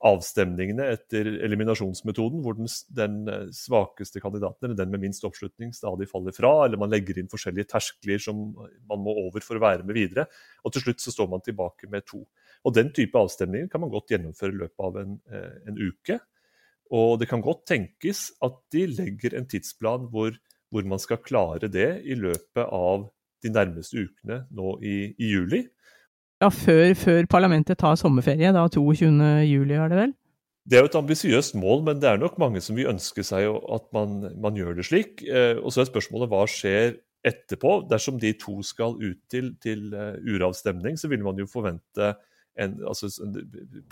avstemningene 0.00 0.86
etter 0.94 1.28
eliminasjonsmetoden, 1.44 2.40
hvor 2.44 2.56
den, 2.56 2.68
den, 2.96 3.16
eh, 3.28 3.48
svakeste 3.52 4.22
kandidaten, 4.22 4.64
eller 4.64 4.78
den 4.78 4.92
med 4.94 5.02
minst 5.04 5.24
oppslutning, 5.28 5.74
stadig 5.76 6.08
faller 6.08 6.32
fra, 6.32 6.52
eller 6.64 6.80
man 6.80 6.92
legger 6.92 7.20
inn 7.20 7.28
forskjellige 7.28 7.68
terskler 7.74 8.22
som 8.22 8.46
man 8.56 9.02
må 9.04 9.12
over 9.26 9.44
for 9.44 9.60
å 9.60 9.64
være 9.66 9.84
med 9.84 9.98
videre. 9.98 10.24
Og 10.64 10.72
til 10.72 10.86
slutt 10.86 11.04
så 11.04 11.12
står 11.12 11.28
man 11.28 11.44
tilbake 11.44 11.90
med 11.92 12.06
to. 12.08 12.24
Og 12.64 12.74
Den 12.74 12.92
type 12.96 13.16
avstemninger 13.16 13.68
kan 13.68 13.80
man 13.84 13.92
godt 13.92 14.08
gjennomføre 14.12 14.56
i 14.56 14.60
løpet 14.62 14.86
av 14.88 14.96
en, 14.96 15.20
eh, 15.30 15.68
en 15.68 15.76
uke. 15.76 16.20
Og 16.90 17.20
det 17.20 17.28
kan 17.30 17.42
godt 17.44 17.66
tenkes 17.70 18.30
at 18.42 18.56
de 18.74 18.86
legger 18.90 19.36
en 19.38 19.48
tidsplan 19.50 20.08
hvor, 20.10 20.34
hvor 20.70 20.86
man 20.88 21.02
skal 21.02 21.22
klare 21.22 21.70
det 21.70 21.90
i 22.02 22.16
løpet 22.18 22.64
av 22.66 23.06
de 23.44 23.52
nærmeste 23.54 24.06
ukene 24.06 24.44
nå 24.54 24.76
i, 24.84 24.96
i 25.14 25.30
juli. 25.32 25.64
Ja, 26.40 26.48
før, 26.48 26.94
før, 26.96 27.26
parlamentet 27.30 27.78
tar 27.80 27.98
sommerferie, 28.00 28.52
da 28.56 28.64
22. 28.72 29.10
juli, 29.44 29.76
er 29.76 29.92
det 29.92 29.98
vel? 29.98 30.16
Det 30.70 30.76
er 30.76 30.84
jo 30.84 30.90
et 30.90 30.98
ambisiøst 30.98 31.56
mål, 31.58 31.84
men 31.86 32.00
det 32.00 32.08
er 32.08 32.20
nok 32.20 32.38
mange 32.40 32.62
som 32.64 32.76
vil 32.78 32.90
ønske 32.90 33.24
seg 33.26 33.48
at 33.48 33.86
man, 33.96 34.22
man 34.40 34.56
gjør 34.56 34.76
det 34.78 34.86
slik. 34.88 35.22
Eh, 35.24 35.60
og 35.60 35.72
så 35.72 35.82
er 35.82 35.90
spørsmålet 35.90 36.30
hva 36.32 36.42
skjer 36.48 36.98
etterpå, 37.26 37.82
dersom 37.90 38.16
de 38.20 38.32
to 38.40 38.60
skal 38.64 38.96
ut 38.96 39.20
til, 39.28 39.52
til 39.60 39.92
uravstemning, 39.92 40.96
så 40.96 41.10
vil 41.12 41.24
man 41.24 41.36
jo 41.40 41.48
forvente 41.50 42.14
en, 42.58 42.74
altså, 42.88 43.08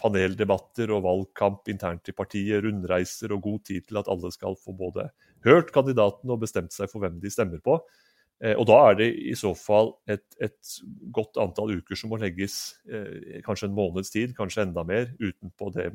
paneldebatter 0.00 0.90
og 0.94 1.04
valgkamp 1.06 1.70
internt 1.70 2.10
i 2.10 2.16
partiet, 2.16 2.62
rundreiser 2.64 3.32
og 3.34 3.44
god 3.44 3.64
tid 3.70 3.86
til 3.88 4.00
at 4.00 4.10
alle 4.10 4.32
skal 4.34 4.58
få 4.58 4.74
både 4.76 5.08
hørt 5.46 5.72
kandidaten 5.74 6.30
og 6.34 6.42
bestemt 6.42 6.74
seg 6.74 6.90
for 6.90 7.04
hvem 7.04 7.20
de 7.22 7.32
stemmer 7.32 7.62
på. 7.64 7.78
Eh, 8.42 8.54
og 8.54 8.66
Da 8.70 8.78
er 8.90 8.98
det 8.98 9.08
i 9.18 9.34
så 9.38 9.54
fall 9.58 9.94
et, 10.10 10.26
et 10.40 10.74
godt 11.14 11.38
antall 11.42 11.78
uker 11.78 11.98
som 11.98 12.12
må 12.12 12.20
legges, 12.22 12.78
eh, 12.90 13.40
kanskje 13.46 13.70
en 13.70 13.78
måneds 13.78 14.10
tid, 14.14 14.34
kanskje 14.38 14.66
enda 14.66 14.84
mer, 14.86 15.10
utenpå 15.18 15.72
det 15.74 15.90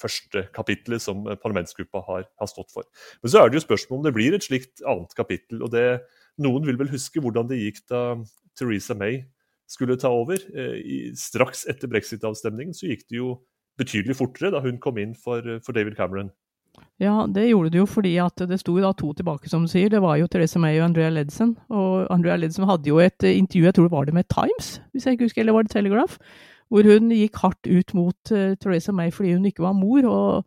første 0.00 0.46
kapitlet 0.54 1.02
som 1.02 1.26
parlamentsgruppa 1.42 2.02
har, 2.06 2.24
har, 2.38 2.48
stått 2.48 2.70
for. 2.72 2.86
Men 3.22 3.32
så 3.32 3.42
er 3.42 3.50
det 3.50 3.58
jo 3.58 3.66
spørsmål 3.66 4.00
om 4.00 4.06
det 4.06 4.14
blir 4.16 4.36
et 4.36 4.46
slikt 4.46 4.82
annet 4.86 5.12
kapittel. 5.18 5.62
og 5.66 5.72
det, 5.74 6.02
Noen 6.40 6.64
vil 6.64 6.78
vel 6.80 6.92
huske 6.92 7.20
hvordan 7.20 7.50
det 7.50 7.58
gikk 7.60 7.82
da 7.90 8.02
Theresa 8.56 8.94
May 8.94 9.24
skulle 9.70 9.98
ta 10.00 10.10
over. 10.12 10.42
Eh, 10.54 11.12
straks 11.18 11.64
etter 11.70 11.90
brexit-avstemningen 11.90 12.76
så 12.76 12.90
gikk 12.90 13.06
det 13.08 13.20
jo 13.20 13.34
betydelig 13.80 14.18
fortere 14.18 14.52
da 14.54 14.62
hun 14.64 14.80
kom 14.82 14.98
inn 15.00 15.14
for, 15.16 15.44
for, 15.64 15.76
David 15.76 15.96
Cameron. 15.96 16.30
Ja, 17.00 17.24
det 17.26 17.48
gjorde 17.48 17.72
det 17.72 17.80
jo 17.80 17.86
fordi 17.88 18.12
at 18.22 18.42
det 18.48 18.60
sto 18.60 18.76
da 18.78 18.92
to 18.96 19.12
tilbake, 19.16 19.48
som 19.50 19.64
du 19.64 19.70
sier. 19.70 19.90
Det 19.90 20.02
var 20.02 20.18
jo 20.20 20.28
Theresa 20.30 20.60
May 20.62 20.78
og 20.78 20.90
Andrea 20.90 21.10
Ledson. 21.12 21.56
Og 21.72 22.06
Andrea 22.12 22.36
Ledson 22.38 22.68
hadde 22.68 22.90
jo 22.90 23.00
et 23.02 23.26
intervju, 23.26 23.66
jeg 23.66 23.76
tror 23.76 23.88
det 23.88 23.96
var 23.96 24.08
det 24.08 24.14
med 24.14 24.28
Times, 24.32 24.78
hvis 24.92 25.06
jeg 25.06 25.16
ikke 25.16 25.30
husker, 25.30 25.42
eller 25.42 25.56
var 25.56 25.66
det 25.66 25.74
Telegraph? 25.74 26.18
Hvor 26.70 26.86
hun 26.86 27.10
gikk 27.10 27.40
hardt 27.42 27.66
ut 27.66 27.94
mot 27.98 28.34
uh, 28.34 28.54
Theresa 28.62 28.92
May 28.94 29.10
fordi 29.10 29.32
hun 29.34 29.48
ikke 29.48 29.64
var 29.64 29.74
mor. 29.74 30.06
og 30.06 30.44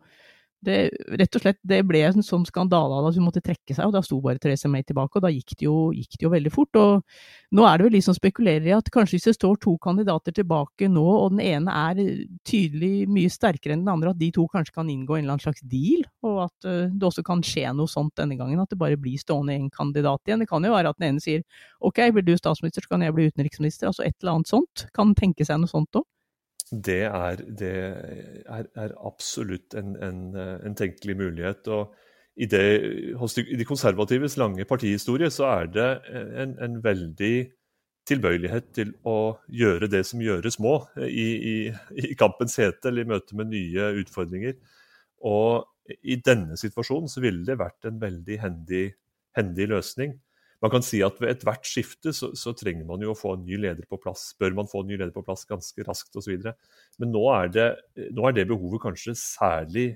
det, 0.64 0.76
rett 1.20 1.36
og 1.36 1.42
slett, 1.44 1.58
det 1.66 1.80
ble 1.86 2.00
en 2.08 2.24
sånn 2.24 2.46
skandale 2.48 3.00
at 3.04 3.18
hun 3.18 3.26
måtte 3.26 3.42
trekke 3.44 3.74
seg, 3.74 3.86
og 3.86 3.94
da 3.94 4.02
sto 4.04 4.18
bare 4.24 4.40
Theresa 4.42 4.70
May 4.70 4.84
tilbake. 4.86 5.18
Og 5.18 5.24
da 5.24 5.30
gikk 5.32 5.54
det, 5.54 5.66
jo, 5.66 5.76
gikk 5.94 6.16
det 6.16 6.26
jo 6.26 6.32
veldig 6.32 6.52
fort. 6.54 6.78
Og 6.80 7.54
nå 7.54 7.66
er 7.68 7.78
det 7.78 7.86
vel 7.86 7.96
de 7.98 8.02
som 8.06 8.16
spekulerer 8.16 8.70
i 8.70 8.74
at 8.76 8.88
kanskje 8.94 9.18
hvis 9.18 9.28
det 9.28 9.36
står 9.36 9.58
to 9.62 9.76
kandidater 9.84 10.34
tilbake 10.36 10.88
nå, 10.90 11.04
og 11.04 11.34
den 11.34 11.42
ene 11.44 11.74
er 11.90 12.00
tydelig 12.48 13.08
mye 13.12 13.32
sterkere 13.32 13.76
enn 13.76 13.84
den 13.84 13.92
andre, 13.94 14.14
at 14.14 14.20
de 14.22 14.30
to 14.34 14.46
kanskje 14.52 14.76
kan 14.78 14.90
inngå 14.90 15.18
en 15.18 15.24
eller 15.24 15.36
annen 15.36 15.44
slags 15.44 15.64
deal, 15.70 16.06
og 16.26 16.46
at 16.48 16.68
uh, 16.68 16.88
det 16.88 17.10
også 17.10 17.26
kan 17.26 17.44
skje 17.44 17.68
noe 17.76 17.90
sånt 17.90 18.16
denne 18.20 18.38
gangen. 18.40 18.62
At 18.62 18.72
det 18.72 18.80
bare 18.80 19.00
blir 19.00 19.20
stående 19.20 19.58
en 19.58 19.70
kandidat 19.74 20.24
igjen. 20.24 20.42
Det 20.44 20.50
kan 20.50 20.64
jo 20.64 20.74
være 20.74 20.94
at 20.94 21.00
den 21.00 21.12
ene 21.12 21.24
sier 21.24 21.44
ok, 21.84 22.00
blir 22.16 22.24
du 22.26 22.34
statsminister, 22.38 22.84
så 22.84 22.94
kan 22.96 23.04
jeg 23.04 23.16
bli 23.16 23.28
utenriksminister. 23.30 23.90
Altså 23.90 24.06
et 24.06 24.16
eller 24.22 24.38
annet 24.38 24.50
sånt. 24.50 24.88
Kan 24.96 25.14
tenke 25.18 25.46
seg 25.46 25.60
noe 25.60 25.70
sånt 25.70 26.00
òg 26.00 26.08
det 26.70 27.02
er, 27.04 27.42
det 27.58 27.72
er, 28.46 28.68
er 28.74 28.94
absolutt 29.06 29.74
en, 29.76 29.96
en, 30.00 30.22
en, 30.36 30.76
tenkelig 30.76 31.16
mulighet. 31.16 31.68
og 31.68 31.94
i, 32.36 32.46
det, 32.46 32.62
de, 33.14 33.44
i 33.46 33.58
de 33.60 33.66
konservatives 33.68 34.36
lange 34.40 34.64
partihistorie 34.64 35.30
så 35.30 35.46
er 35.52 35.68
det 35.70 35.90
en, 36.40 36.56
en, 36.58 36.80
veldig 36.84 37.34
tilbøyelighet 38.08 38.72
til 38.76 38.90
å 39.08 39.36
gjøre 39.48 39.88
det 39.88 40.02
som 40.08 40.20
gjøres 40.20 40.58
må 40.60 40.74
i, 41.06 41.28
i, 41.52 41.54
i 42.10 42.16
kampens 42.18 42.58
hete 42.60 42.90
eller 42.90 43.04
i 43.04 43.12
møte 43.14 43.36
med 43.38 43.52
nye 43.52 43.92
utfordringer. 44.02 44.58
Og 45.24 45.94
i 46.04 46.18
denne 46.24 46.56
situasjonen 46.60 47.08
så 47.12 47.22
ville 47.24 47.44
det 47.46 47.60
vært 47.60 47.88
en 47.88 48.00
veldig 48.00 48.40
hendig, 48.40 48.84
hendig 49.36 49.68
løsning. 49.72 50.18
Man 50.64 50.72
kan 50.72 50.84
si 50.86 51.02
at 51.04 51.18
ved 51.20 51.28
ethvert 51.28 51.66
skifte 51.68 52.14
så, 52.16 52.30
så, 52.40 52.54
trenger 52.56 52.86
man 52.88 53.02
jo 53.04 53.12
å 53.12 53.18
få 53.18 53.34
en 53.36 53.42
ny 53.44 53.58
leder 53.60 53.84
på 53.84 53.98
plass. 54.00 54.30
Bør 54.40 54.54
man 54.56 54.70
få 54.70 54.80
en 54.80 54.88
ny 54.88 54.96
leder 54.96 55.12
på 55.12 55.24
plass 55.26 55.44
ganske 55.44 55.84
raskt 55.84 56.16
osv. 56.16 56.46
Men 57.02 57.12
nå 57.12 57.24
er, 57.34 57.50
det, 57.52 57.66
nå 58.16 58.24
er 58.24 58.38
det 58.38 58.46
behovet 58.48 58.80
kanskje 58.86 59.12
særlig 59.20 59.90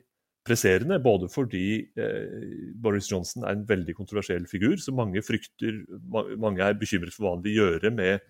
presserende. 0.45 0.99
Både 1.01 1.31
fordi 1.33 1.63
eh, 1.97 2.51
Boris 2.85 3.09
Johnson 3.09 3.47
er 3.47 3.57
en 3.57 3.65
veldig 3.71 3.97
kontroversiell 3.97 4.45
figur, 4.51 4.77
som 4.83 4.99
mange 5.01 5.25
frykter, 5.25 5.81
mange 6.37 6.67
er 6.67 6.77
bekymret 6.77 7.17
for 7.17 7.25
hva 7.25 7.35
han 7.39 7.47
vil 7.47 7.63
gjøre 7.63 7.95
med, 7.97 8.29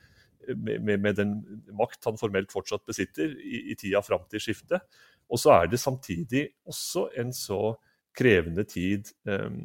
med, 0.55 0.95
med 0.95 1.19
den 1.19 1.35
makt 1.75 2.07
han 2.07 2.23
formelt 2.23 2.55
fortsatt 2.55 2.87
besitter 2.87 3.35
i, 3.35 3.65
i 3.73 3.79
tida 3.83 4.05
fram 4.07 4.31
til 4.31 4.47
skiftet. 4.47 4.87
Og 5.27 5.43
så 5.43 5.57
er 5.59 5.75
det 5.75 5.83
samtidig 5.83 6.47
også 6.71 7.09
en 7.19 7.35
så 7.35 7.75
krevende 8.19 8.65
tid 8.69 9.13
ehm, 9.31 9.61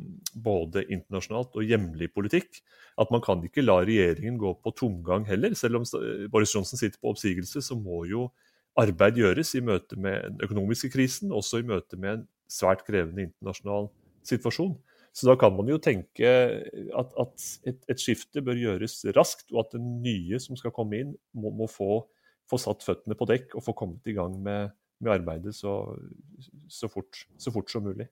både 0.46 0.86
internasjonalt 0.86 1.58
og 1.58 1.68
hjemlig 1.68 2.12
politikk. 2.14 2.62
At 3.02 3.10
man 3.14 3.24
kan 3.26 3.42
ikke 3.46 3.66
la 3.66 3.80
regjeringen 3.82 4.38
gå 4.42 4.54
på 4.62 4.74
tomgang 4.78 5.26
heller. 5.30 5.56
Selv 5.58 5.82
om 5.82 5.88
Boris 6.32 6.54
Johnson 6.54 6.80
sitter 6.80 7.02
på 7.02 7.14
oppsigelse, 7.14 7.64
så 7.66 7.78
må 7.80 8.04
jo 8.10 8.28
arbeid 8.80 9.20
gjøres 9.22 9.54
i 9.58 9.64
møte 9.66 9.98
med 10.00 10.30
den 10.30 10.46
økonomiske 10.46 10.90
krisen, 10.94 11.34
også 11.34 11.62
i 11.62 11.68
møte 11.68 11.98
med 11.98 12.18
en 12.18 12.26
svært 12.50 12.86
krevende 12.88 13.28
internasjonal 13.28 13.90
situasjon. 14.26 14.76
Så 15.14 15.28
da 15.30 15.36
kan 15.38 15.54
man 15.54 15.70
jo 15.70 15.78
tenke 15.78 16.26
at, 16.26 17.12
at 17.22 17.48
et, 17.70 17.82
et, 17.86 18.00
skifte 18.02 18.42
bør 18.42 18.58
gjøres 18.58 18.98
raskt, 19.14 19.52
og 19.54 19.68
at 19.68 19.76
den 19.76 20.00
nye 20.02 20.40
som 20.42 20.58
skal 20.58 20.74
komme 20.74 21.04
inn, 21.04 21.12
må, 21.38 21.52
må 21.54 21.68
få, 21.70 22.02
få, 22.50 22.58
satt 22.62 22.86
føttene 22.86 23.18
på 23.18 23.28
dekk 23.30 23.54
og 23.60 23.66
få 23.68 23.76
kommet 23.78 24.10
i 24.10 24.16
gang 24.18 24.40
med, 24.42 24.74
med 25.04 25.14
arbeidet 25.16 25.56
så, 25.56 25.76
så, 26.72 26.90
fort, 26.92 27.26
så, 27.38 27.54
fort, 27.54 27.72
som 27.72 27.86
mulig. 27.86 28.08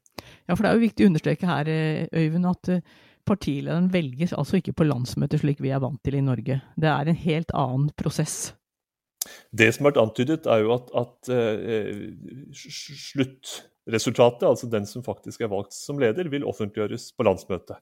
Ja, 0.46 0.56
for 0.56 0.64
Det 0.64 0.72
er 0.72 0.78
jo 0.78 0.86
viktig 0.88 1.08
å 1.08 1.12
understreke 1.12 1.50
her, 1.50 1.72
eh, 1.72 2.08
Øyvind, 2.12 2.48
at 2.52 2.72
eh, 2.76 2.86
partilederen 3.28 3.92
velges 3.94 4.34
altså 4.34 4.60
ikke 4.60 4.76
på 4.78 4.88
landsmøtet 4.88 5.44
slik 5.44 5.62
vi 5.64 5.74
er 5.74 5.84
vant 5.84 6.02
til 6.04 6.18
i 6.18 6.26
Norge. 6.26 6.62
Det 6.76 6.90
er 6.90 7.12
en 7.12 7.22
helt 7.26 7.54
annen 7.58 7.92
prosess. 7.98 8.54
Det 9.54 9.68
som 9.74 9.86
har 9.86 9.92
vært 9.92 10.02
antydet, 10.02 10.48
er 10.50 10.64
jo 10.64 10.72
at, 10.74 10.88
at 10.98 11.30
uh, 11.30 12.00
sluttresultatet, 12.58 14.48
altså 14.50 14.70
den 14.72 14.88
som 14.90 15.06
faktisk 15.06 15.44
er 15.46 15.52
valgt 15.52 15.76
som 15.78 16.02
leder, 16.02 16.32
vil 16.34 16.48
offentliggjøres 16.50 17.12
på 17.14 17.28
landsmøtet. 17.28 17.78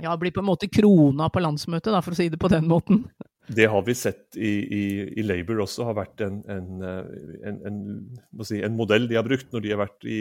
Ja, 0.00 0.16
blir 0.18 0.32
på 0.34 0.42
en 0.42 0.48
måte 0.48 0.70
krona 0.72 1.28
på 1.30 1.42
landsmøtet, 1.44 1.92
da, 1.92 2.00
for 2.02 2.16
å 2.16 2.18
si 2.18 2.26
det 2.32 2.40
på 2.40 2.50
den 2.50 2.66
måten. 2.70 3.04
Det 3.46 3.66
har 3.66 3.82
vi 3.82 3.94
sett 3.94 4.36
i, 4.36 4.50
i, 4.50 4.84
i 5.18 5.22
Labour 5.22 5.64
også 5.64 5.88
har 5.88 5.96
vært 5.98 6.22
en, 6.22 6.40
en, 6.50 6.82
en, 7.66 7.78
si, 8.46 8.60
en, 8.62 8.76
modell 8.78 9.08
de 9.10 9.18
har 9.18 9.26
brukt 9.26 9.50
når 9.52 9.64
de 9.64 9.72
har 9.74 9.80
vært 9.80 10.06
i, 10.06 10.20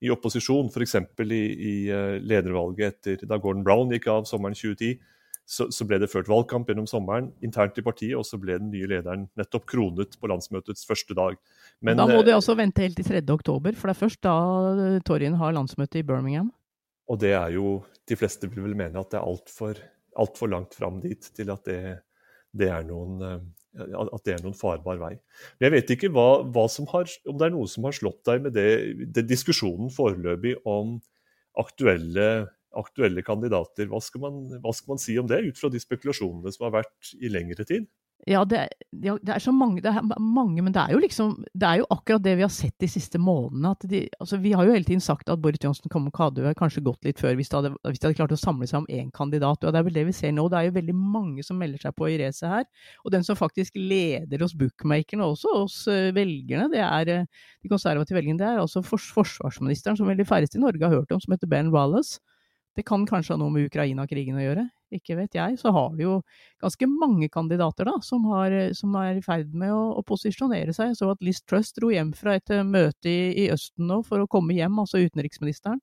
i 0.00 0.12
opposisjon. 0.12 0.70
F.eks. 0.72 0.96
I, 1.20 1.40
i 1.40 1.74
eh, 1.92 2.16
ledervalget 2.24 3.10
etter 3.10 3.26
da 3.28 3.40
Gordon 3.42 3.66
Brown 3.66 3.92
gikk 3.92 4.08
av 4.12 4.28
sommeren 4.30 4.56
2010. 4.56 5.00
Så, 5.50 5.66
så, 5.74 5.82
ble 5.82 5.98
det 5.98 6.06
ført 6.12 6.28
valgkamp 6.30 6.68
gjennom 6.70 6.86
sommeren 6.86 7.32
internt 7.42 7.78
i 7.80 7.82
partiet, 7.82 8.14
og 8.14 8.22
så 8.22 8.38
ble 8.38 8.54
den 8.60 8.68
nye 8.70 8.86
lederen 8.86 9.24
nettopp 9.40 9.64
kronet 9.72 10.14
på 10.20 10.30
landsmøtets 10.30 10.86
første 10.86 11.16
dag. 11.18 11.40
Men, 11.82 11.98
da 11.98 12.06
må 12.06 12.20
de 12.22 12.36
altså 12.36 12.54
vente 12.54 12.84
helt 12.84 12.94
til 13.00 13.08
3. 13.08 13.24
oktober, 13.34 13.74
for 13.74 13.90
det 13.90 13.96
er 13.96 14.02
først 14.04 14.22
da 14.22 14.36
Torjen 15.08 15.34
har 15.40 15.56
landsmøte 15.56 15.98
i 15.98 16.06
Birmingham? 16.06 16.52
Og 17.10 17.18
det 17.18 17.34
er 17.34 17.56
jo 17.56 17.80
De 18.06 18.14
fleste 18.18 18.46
vil 18.46 18.62
vel 18.62 18.78
mene 18.78 19.02
at 19.02 19.10
det 19.10 19.18
er 19.18 19.26
altfor 19.26 19.82
alt 20.18 20.38
for 20.38 20.50
langt 20.50 20.74
fram 20.74 21.00
dit 21.02 21.28
til 21.36 21.50
at 21.52 21.66
det 21.68 21.80
det 22.56 22.70
er 22.72 22.86
noen, 22.88 23.20
eh, 23.24 23.40
at 23.78 24.24
det 24.26 24.34
er 24.34 24.44
noen 24.44 24.56
farbar 24.58 24.98
vei. 25.00 25.12
Men 25.58 25.68
jeg 25.68 25.74
vet 25.76 25.92
ikke 25.94 26.10
hva, 26.14 26.42
hva 26.42 26.66
har, 26.94 27.12
om 27.30 27.38
det 27.38 27.46
er 27.46 27.54
noe 27.54 27.70
som 27.70 27.86
har 27.86 27.96
slått 27.96 28.22
deg 28.26 28.46
med 28.46 28.56
det, 28.56 28.70
det 29.14 29.28
diskusjonen 29.30 29.92
foreløpig 29.94 30.56
om 30.68 30.98
aktuelle, 31.60 32.28
aktuelle 32.76 33.22
kandidater. 33.26 33.88
Hva 33.90 34.02
skal, 34.02 34.24
man, 34.26 34.42
hva 34.58 34.74
skal, 34.74 34.94
man, 34.94 35.02
si 35.02 35.16
om 35.20 35.30
det, 35.30 35.42
ut 35.46 35.60
fra 35.60 35.70
de 35.72 35.82
spekulasjonene 35.82 36.54
som 36.54 36.68
har 36.68 36.80
vært 36.80 37.14
i 37.20 37.30
lengre 37.32 37.66
tid? 37.68 37.86
Ja, 38.28 38.42
det, 38.44 38.66
ja, 39.00 39.14
det, 39.22 39.32
er 39.32 39.40
så 39.40 39.52
mange, 39.52 39.80
det 39.80 39.88
er 39.88 40.04
mange, 40.20 40.60
men 40.60 40.74
det 40.74 40.82
er 40.82 40.92
jo 40.92 40.98
liksom 41.00 41.30
Det 41.56 41.64
er 41.64 41.78
jo 41.80 41.86
akkurat 41.88 42.20
det 42.20 42.34
vi 42.36 42.44
har 42.44 42.52
sett 42.52 42.74
de 42.82 42.88
siste 42.90 43.16
månedene. 43.18 43.70
at 43.70 43.86
de, 43.88 44.00
altså 44.20 44.36
Vi 44.36 44.52
har 44.52 44.66
jo 44.66 44.74
hele 44.74 44.84
tiden 44.84 45.00
sagt 45.00 45.30
at 45.32 45.40
Boris 45.40 45.80
kom, 45.88 46.10
hadde 46.12 46.52
kanskje 46.58 46.82
gått 46.84 47.04
litt 47.04 47.20
før 47.20 47.38
hvis 47.38 47.48
de, 47.48 47.56
hadde, 47.56 47.70
hvis 47.86 48.00
de 48.00 48.06
hadde 48.06 48.18
klart 48.18 48.34
å 48.36 48.40
samle 48.40 48.66
seg 48.68 48.82
om 48.82 48.88
én 48.92 49.10
kandidat. 49.10 49.64
og 49.64 49.72
Det 49.72 49.78
er 49.80 49.86
vel 49.86 49.96
det 49.96 50.04
vi 50.10 50.12
ser 50.12 50.34
nå. 50.36 50.48
Det 50.48 50.58
er 50.58 50.68
jo 50.68 50.76
veldig 50.76 50.96
mange 50.96 51.44
som 51.46 51.56
melder 51.56 51.80
seg 51.80 51.96
på 51.96 52.10
i 52.10 52.18
racet 52.20 52.48
her. 52.50 52.66
Og 53.04 53.14
den 53.14 53.24
som 53.24 53.38
faktisk 53.38 53.78
leder 53.80 54.44
hos 54.44 54.56
bookmakerne, 54.58 55.24
og 55.24 55.38
også 55.38 55.54
hos 55.56 55.78
uh, 55.88 56.10
velgerne, 56.16 56.68
det 56.74 56.82
er 56.84 57.22
uh, 57.22 57.46
de 57.62 57.72
konservative 57.72 58.18
velgerne, 58.18 58.40
det 58.42 58.50
er 58.50 58.60
altså 58.60 58.84
fors 58.84 59.08
forsvarsministeren, 59.16 59.96
som 59.96 60.10
vel 60.10 60.20
de 60.20 60.28
færreste 60.28 60.60
i 60.60 60.64
Norge 60.64 60.84
har 60.84 60.92
hørt 60.92 61.16
om, 61.16 61.22
som 61.22 61.32
heter 61.32 61.48
Ben 61.48 61.72
Wallace. 61.72 62.20
Det 62.76 62.84
kan 62.84 63.08
kanskje 63.08 63.34
ha 63.34 63.40
noe 63.40 63.52
med 63.54 63.70
Ukraina-krigen 63.70 64.36
å 64.36 64.44
gjøre 64.44 64.68
ikke 64.94 65.16
vet 65.18 65.36
jeg, 65.38 65.58
så 65.60 65.72
har 65.74 65.92
du 65.96 66.02
jo 66.02 66.14
ganske 66.62 66.88
mange 66.90 67.28
kandidater 67.32 67.88
da, 67.88 67.96
som, 68.04 68.24
har, 68.32 68.54
som 68.76 68.94
er 69.00 69.20
i 69.20 69.24
ferd 69.24 69.52
med 69.56 69.72
å, 69.74 69.82
å, 70.00 70.04
posisjonere 70.06 70.74
seg. 70.76 70.94
Så 70.98 71.10
at 71.12 71.22
Liz 71.24 71.42
Trust 71.42 71.78
dro 71.78 71.92
hjem 71.94 72.12
fra 72.16 72.36
et 72.38 72.54
eh, 72.54 72.66
møte 72.66 73.10
i, 73.10 73.30
i, 73.44 73.48
Østen 73.54 73.90
nå 73.90 74.00
for 74.06 74.22
å 74.22 74.30
komme 74.30 74.56
hjem, 74.56 74.78
altså 74.82 75.02
utenriksministeren, 75.02 75.80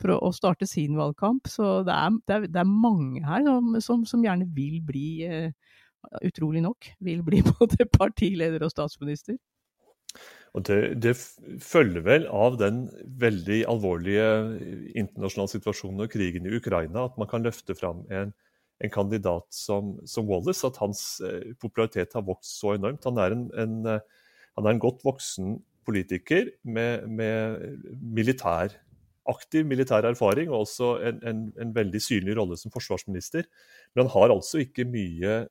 for 0.00 0.14
å, 0.16 0.20
å 0.28 0.32
starte 0.36 0.68
sin 0.68 0.98
valgkamp. 0.98 1.50
Så 1.50 1.80
det 1.88 1.96
er, 1.96 2.18
det 2.26 2.36
er, 2.36 2.48
det 2.56 2.64
er 2.64 2.72
mange 2.88 3.24
her 3.26 3.46
som, 3.46 3.76
som, 3.84 4.08
som, 4.08 4.24
gjerne 4.24 4.48
vil 4.56 4.80
bli, 4.86 5.06
uh, 5.28 5.78
utrolig 6.26 6.64
nok, 6.64 6.92
vil 7.04 7.24
bli 7.26 7.44
både 7.52 7.88
partileder 7.96 8.66
og 8.66 8.74
statsminister. 8.74 9.38
Og 10.56 10.64
det, 10.66 10.78
det, 11.02 11.14
følger 11.62 12.02
vel 12.02 12.24
av 12.26 12.56
den 12.58 12.84
veldig 13.22 13.60
alvorlige 13.70 14.26
internasjonale 14.98 15.52
situasjonen 15.52 16.04
og 16.04 16.10
krigen 16.10 16.48
i 16.48 16.56
Ukraina 16.58 17.06
at 17.06 17.18
man 17.20 17.30
kan 17.30 17.44
løfte 17.46 17.76
fram 17.78 18.02
en, 18.10 18.32
en 18.82 18.92
kandidat 18.92 19.46
som, 19.54 19.94
som, 20.10 20.26
Wallace, 20.26 20.66
at 20.66 20.80
hans 20.82 21.20
eh, 21.22 21.52
popularitet 21.62 22.16
har 22.18 22.26
vokst 22.26 22.58
så 22.58 22.74
enormt. 22.74 23.06
Han 23.06 23.22
er 23.22 23.36
en, 23.36 23.46
en, 23.62 23.76
eh, 23.94 24.26
han 24.58 24.66
er 24.66 24.74
en 24.74 24.82
godt 24.82 25.06
voksen 25.06 25.60
politiker 25.86 26.50
med, 26.66 27.06
med 27.06 27.78
militær 28.02 28.74
aktiv 29.30 29.66
militær 29.68 30.06
erfaring 30.08 30.50
og 30.50 30.64
også 30.64 30.90
en, 31.04 31.74
veldig 31.74 32.00
synlig 32.02 32.36
rolle 32.38 32.56
som 32.58 32.72
forsvarsminister. 32.72 33.46
Men 33.94 34.06
han 34.06 34.12
har 34.14 34.34
altså 34.34 34.62
ikke 34.64 34.88
mye 34.88 35.44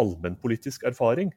allmennpolitisk 0.00 0.86
erfaring. 0.88 1.32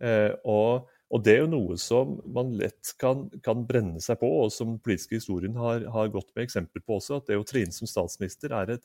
Eh, 0.00 0.32
og, 0.44 0.88
og, 1.10 1.24
det 1.26 1.32
er 1.34 1.40
jo 1.42 1.50
noe 1.50 1.76
som 1.80 2.18
man 2.30 2.52
lett 2.58 2.92
kan, 3.00 3.24
kan 3.42 3.64
brenne 3.66 3.98
seg 4.02 4.20
på, 4.20 4.28
og 4.44 4.52
som 4.54 4.76
politiske 4.78 5.18
historien 5.18 5.56
har, 5.58 5.82
har, 5.90 6.12
gått 6.12 6.30
med 6.36 6.46
eksempler 6.46 6.84
på 6.86 7.00
også. 7.00 7.18
At 7.18 7.30
det 7.30 7.38
å 7.40 7.46
tre 7.46 7.64
inn 7.66 7.74
som 7.74 7.90
statsminister 7.90 8.54
er 8.54 8.76
et, 8.76 8.84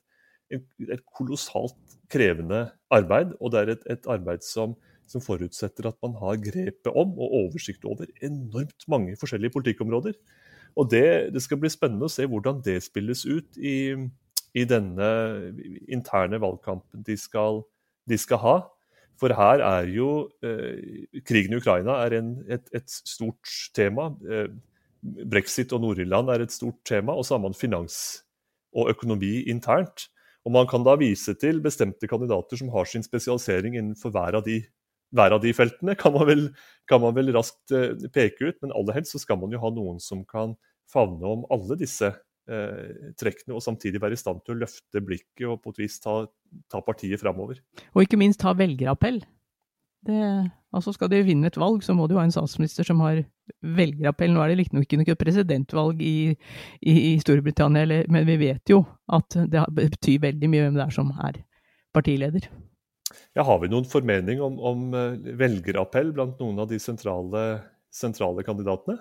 et, 0.49 1.05
kolossalt 1.13 1.77
krevende 2.11 2.65
arbeid. 2.93 3.35
Og 3.39 3.53
det 3.53 3.61
er 3.61 3.73
et, 3.75 3.85
et 3.97 4.09
arbeid 4.09 4.45
som, 4.45 4.73
som, 5.05 5.21
forutsetter 5.21 5.91
at 5.91 5.99
man 6.05 6.17
har 6.23 6.41
grepet 6.41 6.91
om 6.91 7.13
og 7.13 7.37
oversikt 7.43 7.85
over 7.85 8.09
enormt 8.25 8.89
mange 8.89 9.13
forskjellige 9.21 9.53
politikkområder. 9.53 10.17
Og 10.75 10.89
det, 10.91 11.05
det 11.31 11.45
skal 11.45 11.61
bli 11.61 11.71
spennende 11.71 12.09
å 12.09 12.11
se 12.11 12.25
hvordan 12.27 12.59
det 12.65 12.81
spilles 12.83 13.21
ut 13.29 13.61
i, 13.61 13.93
i 14.57 14.65
denne 14.67 15.09
interne 15.93 16.41
valgkampen 16.41 17.05
de 17.05 17.15
skal, 17.19 17.61
de 18.09 18.17
skal 18.19 18.41
ha. 18.41 18.55
For 19.21 19.33
her 19.35 19.63
er 19.63 19.89
jo 19.93 20.09
eh, 20.43 21.05
Krigen 21.27 21.55
i 21.55 21.59
Ukraina 21.61 22.01
en, 22.17 22.35
et, 22.51 22.67
et, 22.75 22.89
stort 23.07 23.49
tema. 23.75 24.09
Eh, 24.27 24.49
Brexit 25.31 25.73
og 25.75 25.83
Nord-Irland 25.83 26.31
er 26.33 26.43
et 26.43 26.53
stort 26.53 26.81
tema. 26.87 27.15
Og 27.15 27.25
så 27.27 27.37
har 27.37 27.43
man 27.45 27.55
finans 27.57 27.97
og 28.75 28.91
økonomi 28.91 29.45
internt. 29.51 30.09
Og 30.45 30.53
man 30.53 30.67
kan 30.69 30.83
da 30.85 30.97
vise 30.99 31.33
til 31.41 31.61
bestemte 31.63 32.09
kandidater 32.09 32.59
som 32.59 32.69
har 32.73 32.89
sin 32.89 33.05
spesialisering 33.05 33.79
innenfor 33.79 34.13
hver 34.13 34.37
av 34.37 34.45
de, 34.45 34.59
hver 35.15 35.33
av 35.37 35.41
de 35.41 35.55
feltene. 35.57 35.95
Kan 36.01 36.13
man, 36.17 36.27
vel, 36.29 36.45
kan 36.89 37.01
man 37.01 37.15
vel 37.17 37.33
raskt 37.35 37.73
eh, 37.73 37.95
peke 38.13 38.51
ut. 38.51 38.61
Men 38.61 38.75
aller 38.75 38.99
helst 38.99 39.15
så 39.15 39.23
skal 39.23 39.39
man 39.41 39.55
jo 39.55 39.63
ha 39.63 39.73
noen 39.73 40.01
som 40.03 40.25
kan 40.27 40.57
favne 40.91 41.25
om 41.25 41.47
alle 41.53 41.79
disse 41.79 42.11
eh, 42.49 43.13
trekkene, 43.19 43.55
og 43.57 43.63
samtidig 43.63 44.01
være 44.01 44.17
i 44.17 44.21
stand 44.21 44.43
til 44.45 44.55
å 44.55 44.61
løfte 44.63 45.01
blikket 45.05 45.47
og 45.49 45.61
på 45.63 45.73
et 45.73 45.85
vis 45.85 45.97
ta, 46.03 46.21
ta 46.71 46.81
partiet 46.85 47.21
framover. 47.21 47.61
Og 47.93 48.05
ikke 48.05 48.19
minst 48.21 48.45
ha 48.45 48.55
velgerappell. 48.57 49.21
Det, 50.05 50.19
altså 50.75 50.93
skal 50.93 51.09
de 51.09 51.23
vinne 51.25 51.49
et 51.49 51.57
valg, 51.57 51.81
så 51.81 51.95
må 51.97 52.05
du 52.05 52.13
ha 52.19 52.25
en 52.25 52.33
statsminister 52.33 52.85
som 52.85 53.01
har 53.01 53.23
velgerappell. 53.65 54.33
Nå 54.33 54.43
er 54.43 54.53
det 54.53 54.59
riktignok 54.61 54.85
ikke 54.85 55.01
noe 55.01 55.17
presidentvalg 55.17 56.03
i, 56.05 56.35
i, 56.81 56.93
i 56.93 57.15
Storbritannia, 57.23 57.87
eller, 57.87 58.05
men 58.13 58.27
vi 58.29 58.37
vet 58.43 58.73
jo 58.73 58.83
at 59.15 59.39
det 59.49 59.65
betyr 59.73 60.21
veldig 60.29 60.51
mye 60.51 60.67
hvem 60.67 60.77
det 60.77 60.85
er 60.85 60.95
som 60.95 61.09
er 61.25 61.41
partileder. 61.95 62.49
Ja, 63.35 63.45
har 63.47 63.59
vi 63.61 63.69
noen 63.71 63.87
formening 63.87 64.41
om, 64.43 64.59
om 64.59 64.85
eh, 64.97 65.33
velgerappell 65.39 66.11
blant 66.15 66.39
noen 66.41 66.61
av 66.63 66.69
de 66.69 66.79
sentrale, 66.81 67.43
sentrale 67.93 68.45
kandidatene? 68.47 68.99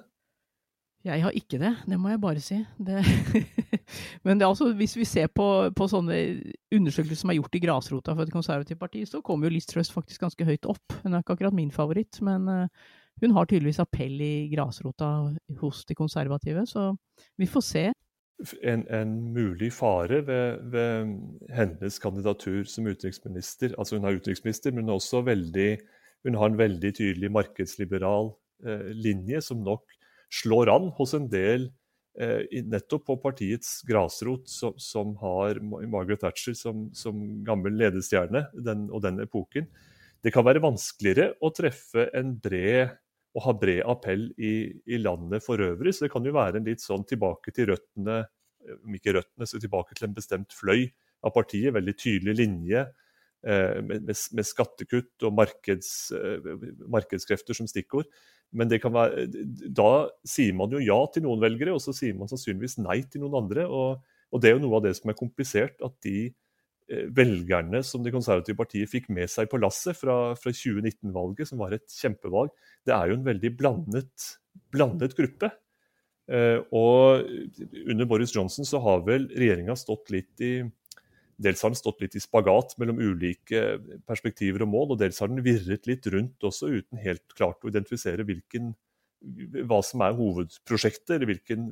Jeg 1.04 1.20
har 1.20 1.34
ikke 1.36 1.58
det, 1.60 1.70
det 1.84 1.98
må 2.00 2.08
jeg 2.08 2.20
bare 2.22 2.40
si. 2.40 2.56
Det 2.80 3.02
Men 4.24 4.38
det 4.40 4.46
altså, 4.46 4.70
hvis 4.72 4.96
vi 4.96 5.04
ser 5.04 5.28
på, 5.28 5.46
på, 5.76 5.88
sånne 5.90 6.16
undersøkelser 6.72 7.20
som 7.20 7.32
er 7.32 7.36
gjort 7.36 7.56
i 7.58 7.60
grasrota 7.60 8.14
for 8.14 8.24
et 8.24 8.32
konservativt 8.32 8.80
parti, 8.80 9.02
så 9.08 9.20
kommer 9.24 9.50
jo 9.50 9.56
Liz 9.58 9.68
Truss 9.68 9.92
faktisk 9.92 10.24
ganske 10.24 10.46
høyt 10.48 10.64
opp. 10.70 10.96
Hun 11.02 11.12
er 11.12 11.20
ikke 11.20 11.36
akkurat 11.36 11.56
min 11.56 11.72
favoritt, 11.74 12.22
men 12.24 12.48
uh, 12.48 12.86
hun 13.20 13.34
har 13.36 13.50
tydeligvis 13.50 13.82
appell 13.84 14.16
i 14.24 14.48
grasrota 14.54 15.10
hos 15.60 15.82
de 15.84 15.96
konservative, 15.98 16.64
så 16.66 16.86
vi 17.36 17.48
får 17.52 17.66
se. 17.68 17.84
En, 18.64 18.86
en 18.88 19.12
mulig 19.34 19.68
fare 19.76 20.22
ved, 20.26 20.64
ved, 20.72 21.12
hennes 21.54 21.98
kandidatur 22.02 22.64
som 22.66 22.88
utenriksminister 22.88 23.76
Altså 23.78 23.94
hun 23.94 24.08
er 24.08 24.16
utenriksminister, 24.16 24.74
men 24.74 24.90
også 24.90 25.20
veldig, 25.28 25.68
hun 26.26 26.40
har 26.40 26.50
en 26.50 26.58
veldig 26.58 26.90
tydelig 26.96 27.30
markedsliberal 27.30 28.32
eh, 28.66 28.88
linje, 28.90 29.44
som 29.44 29.62
nok 29.62 29.84
slår 30.42 30.70
an 30.72 30.90
hos 30.98 31.14
en 31.16 31.28
del 31.30 31.68
eh, 32.20 32.62
nettopp 32.66 33.06
på 33.08 33.16
partiets 33.22 33.80
grasrot, 33.88 34.48
som, 34.50 34.74
som 34.80 35.14
har 35.22 35.60
Margaret 35.62 36.22
Thatcher 36.24 36.56
som, 36.58 36.88
som 36.96 37.44
gammel 37.46 37.76
ledestjerne 37.80 38.46
den, 38.54 38.88
og 38.90 39.04
den 39.06 39.22
epoken. 39.24 39.68
Det 40.24 40.32
kan 40.32 40.46
være 40.46 40.62
vanskeligere 40.64 41.34
å 41.44 41.52
treffe 41.54 42.08
en 42.16 42.36
bred 42.40 42.94
og 43.34 43.42
ha 43.48 43.54
bred 43.58 43.82
appell 43.90 44.28
i, 44.38 44.54
i, 44.86 44.98
landet 45.02 45.42
for 45.42 45.60
øvrig. 45.60 45.92
Så 45.92 46.06
det 46.06 46.12
kan 46.14 46.24
jo 46.24 46.34
være 46.36 46.60
en 46.60 46.68
litt 46.68 46.82
sånn 46.82 47.04
tilbake 47.08 47.52
til 47.54 47.72
røttene, 47.72 48.22
om 48.78 48.94
ikke 48.96 49.16
røttene, 49.16 49.48
så 49.50 49.58
tilbake 49.60 49.96
til 49.98 50.06
en 50.08 50.14
bestemt 50.16 50.54
fløy 50.54 50.86
av 51.26 51.34
partiet. 51.34 51.74
Veldig 51.74 51.96
tydelig 51.98 52.36
linje 52.38 52.84
med, 53.44 54.06
med, 54.08 54.20
med, 54.36 54.46
skattekutt 54.46 55.26
og 55.26 55.34
markeds, 55.36 55.90
eh, 56.16 56.46
markedskrefter 56.90 57.56
som 57.56 57.68
stikkord. 57.68 58.08
Men 58.54 58.70
være, 58.70 59.26
da 59.74 59.90
sier 60.28 60.54
man 60.56 60.72
jo 60.72 60.82
ja 60.82 60.98
til 61.12 61.26
noen 61.26 61.42
velgere, 61.42 61.74
og 61.74 61.82
så 61.82 61.94
sier 61.96 62.14
man 62.16 62.30
sannsynligvis 62.30 62.78
nei 62.82 63.00
til 63.10 63.24
noen 63.24 63.42
andre. 63.42 63.66
Og, 63.66 64.04
og 64.30 64.42
det 64.42 64.50
er 64.50 64.56
jo 64.56 64.64
noe 64.64 64.78
av 64.78 64.86
det 64.86 64.94
som 64.98 65.10
er 65.10 65.18
komplisert, 65.18 65.76
at 65.84 65.96
de 66.06 66.30
eh, 66.30 67.08
velgerne 67.16 67.82
som 67.86 68.04
Det 68.04 68.14
konservative 68.14 68.60
partiet 68.60 68.92
fikk 68.92 69.10
med 69.12 69.30
seg 69.32 69.50
på 69.50 69.60
lasset 69.60 69.98
fra, 69.98 70.36
fra 70.38 70.54
2019-valget, 70.54 71.50
som 71.50 71.60
var 71.64 71.76
et 71.76 71.88
kjempevalg, 71.90 72.54
det 72.86 72.96
er 72.96 73.10
jo 73.10 73.18
en 73.18 73.28
veldig 73.28 73.52
blandet, 73.58 74.30
blandet 74.72 75.18
gruppe. 75.18 75.50
Eh, 76.24 76.62
og 76.72 77.26
under 77.84 78.08
Boris 78.08 78.32
Johnson 78.32 78.64
så 78.64 78.80
har 78.80 79.04
vel 79.04 79.26
regjeringa 79.34 79.76
stått 79.76 80.14
litt 80.14 80.40
i 80.40 80.54
Dels 81.42 81.62
har 81.64 81.72
den 81.72 81.78
stått 81.78 82.02
litt 82.04 82.14
i 82.14 82.22
spagat 82.22 82.76
mellom 82.78 83.00
ulike 83.02 83.62
perspektiver 84.06 84.62
og 84.62 84.70
mål, 84.70 84.94
og 84.94 85.00
dels 85.02 85.18
har 85.22 85.30
den 85.30 85.42
virret 85.44 85.88
litt 85.90 86.06
rundt 86.12 86.46
også, 86.46 86.70
uten 86.70 87.00
helt 87.02 87.24
klart 87.34 87.64
å 87.64 87.72
identifisere 87.72 88.26
hvilken, 88.26 88.72
hva 89.66 89.80
som 89.82 90.04
er 90.06 90.14
hovedprosjektet, 90.18 91.16
eller 91.16 91.32
hvilken, 91.32 91.68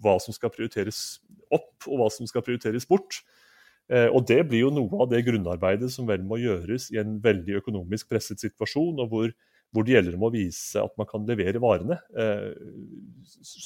hva 0.00 0.16
som 0.22 0.36
skal 0.36 0.52
prioriteres 0.54 1.20
opp, 1.52 1.74
og 1.88 2.00
hva 2.00 2.08
som 2.14 2.28
skal 2.30 2.44
prioriteres 2.46 2.88
bort. 2.88 3.20
Eh, 3.92 4.08
og 4.08 4.24
Det 4.28 4.40
blir 4.48 4.64
jo 4.64 4.74
noe 4.74 5.02
av 5.04 5.10
det 5.10 5.24
grunnarbeidet 5.26 5.90
som 5.92 6.06
vel 6.08 6.22
må 6.24 6.38
gjøres 6.40 6.88
i 6.94 7.00
en 7.02 7.18
veldig 7.22 7.58
økonomisk 7.60 8.08
presset 8.12 8.40
situasjon, 8.40 9.02
og 9.02 9.10
hvor, 9.12 9.34
hvor 9.74 9.84
det 9.84 9.96
gjelder 9.96 10.16
om 10.16 10.28
å 10.28 10.32
vise 10.32 10.80
at 10.80 10.94
man 10.96 11.10
kan 11.10 11.26
levere 11.28 11.60
varene. 11.60 11.98
Eh, 12.16 12.48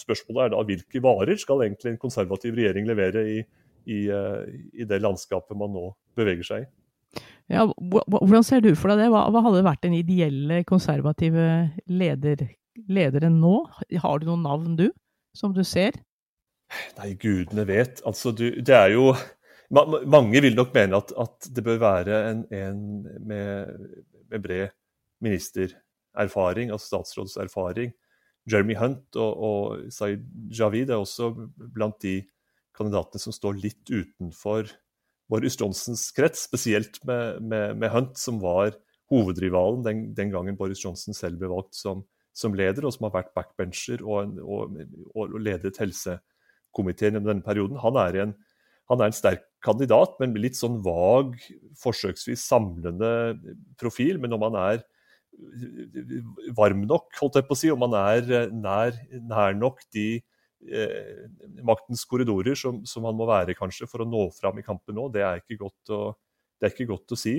spørsmålet 0.03 0.49
er 0.49 0.57
da 0.57 0.65
hvilke 0.67 1.05
varer 1.05 1.39
skal 1.39 1.63
egentlig 1.69 1.95
en 1.95 2.03
konservativ 2.03 2.59
regjering 2.59 2.91
levere 2.91 3.27
i 3.37 3.39
i, 3.87 4.07
eh, 4.11 4.42
i, 4.75 4.87
det 4.88 5.01
landskapet 5.03 5.57
man 5.59 5.72
nå 5.75 5.88
beveger 6.18 6.46
seg 6.46 6.66
i. 6.66 6.68
Ja, 7.53 7.62
hvordan 7.79 8.42
ser 8.42 8.62
du 8.64 8.72
for 8.75 8.90
deg 8.90 9.05
det? 9.05 9.11
Hva, 9.14 9.29
hva 9.31 9.42
hadde 9.44 9.62
vært 9.66 9.85
den 9.87 9.94
ideelle 9.94 10.64
konservative 10.66 11.46
leder, 11.87 12.42
lederen 12.90 13.38
nå? 13.42 13.61
Har 14.03 14.18
du 14.18 14.27
noen 14.27 14.42
navn, 14.42 14.75
du, 14.79 14.88
som 15.37 15.55
du 15.55 15.62
ser? 15.64 15.94
Nei, 16.99 17.12
gudene 17.20 17.66
vet. 17.68 18.03
Altså, 18.09 18.33
du, 18.35 18.49
det 18.61 18.77
er 18.77 18.94
jo 18.96 19.14
Mange 19.66 20.38
vil 20.44 20.55
nok 20.55 20.68
mene 20.77 20.94
at, 20.94 21.09
at 21.18 21.46
det 21.51 21.62
bør 21.66 21.81
være 21.83 22.18
en, 22.29 22.44
en 22.55 22.83
med, 23.27 23.72
med, 24.31 24.37
bred 24.38 24.68
ministererfaring, 25.27 26.70
altså 26.70 26.87
statsrådserfaring. 26.92 27.90
Jeremy 28.46 28.77
Hunt 28.79 29.18
og, 29.18 29.33
og 29.42 29.90
Zaid 29.90 30.22
Javid 30.55 30.92
er 30.94 31.03
også 31.03 31.33
blant 31.75 31.99
de 32.05 32.20
kandidatene 32.77 33.23
som 33.23 33.35
står 33.35 33.59
litt 33.62 33.89
utenfor 33.91 34.71
Boris 35.31 35.57
Johnsons 35.59 36.09
krets, 36.15 36.45
spesielt 36.47 37.01
med, 37.07 37.43
med, 37.43 37.79
med 37.81 37.93
Hunt, 37.93 38.19
som 38.21 38.39
var 38.43 38.77
hovedrivalen 39.11 39.85
den, 39.87 40.03
den, 40.15 40.33
gangen 40.35 40.59
Boris 40.59 40.83
Johnson 40.83 41.15
selv 41.15 41.41
ble 41.41 41.51
valgt 41.51 41.77
som, 41.79 42.05
som 42.37 42.55
leder, 42.59 42.87
og 42.87 42.95
som 42.95 43.09
har 43.09 43.17
vært 43.21 43.35
backbencher 43.37 44.03
og, 44.05 44.39
og, 44.43 44.77
og, 45.15 45.23
og 45.25 45.39
ledet 45.43 45.79
helsekomiteen 45.83 47.19
i 47.19 47.23
denne 47.23 47.45
perioden. 47.47 47.79
Han 47.83 47.99
er, 48.03 48.21
en, 48.25 48.35
han 48.91 49.03
er 49.03 49.11
en 49.11 49.19
sterk 49.19 49.47
kandidat, 49.67 50.19
men 50.21 50.35
med 50.35 50.45
litt 50.47 50.59
sånn 50.59 50.81
vag, 50.87 51.35
forsøksvis 51.83 52.47
samlende 52.47 53.11
profil. 53.81 54.21
Men 54.23 54.37
om 54.37 54.47
han 54.47 54.61
er 54.62 54.85
varm 56.57 56.87
nok, 56.89 57.11
holdt 57.19 57.41
jeg 57.41 57.49
på 57.49 57.57
å 57.57 57.61
si, 57.61 57.71
om 57.75 57.83
han 57.87 57.99
er 57.99 58.51
nær, 58.55 58.99
nær 59.27 59.59
nok 59.59 59.83
de 59.95 60.09
eh, 60.64 61.27
maktens 61.66 62.05
korridorer 62.09 62.59
som, 62.59 62.83
som, 62.88 63.05
han 63.09 63.16
må 63.16 63.29
være 63.29 63.57
kanskje 63.59 63.88
for 63.90 64.05
å 64.05 64.09
nå 64.09 64.29
fram 64.37 64.59
i 64.61 64.64
kampen 64.66 64.97
nå, 64.99 65.09
det 65.14 65.25
er 65.27 65.42
ikke 65.42 65.61
godt 65.66 65.95
å, 65.95 66.01
er 66.62 66.73
ikke 66.73 66.88
godt 66.90 67.16
å 67.16 67.21
si. 67.21 67.38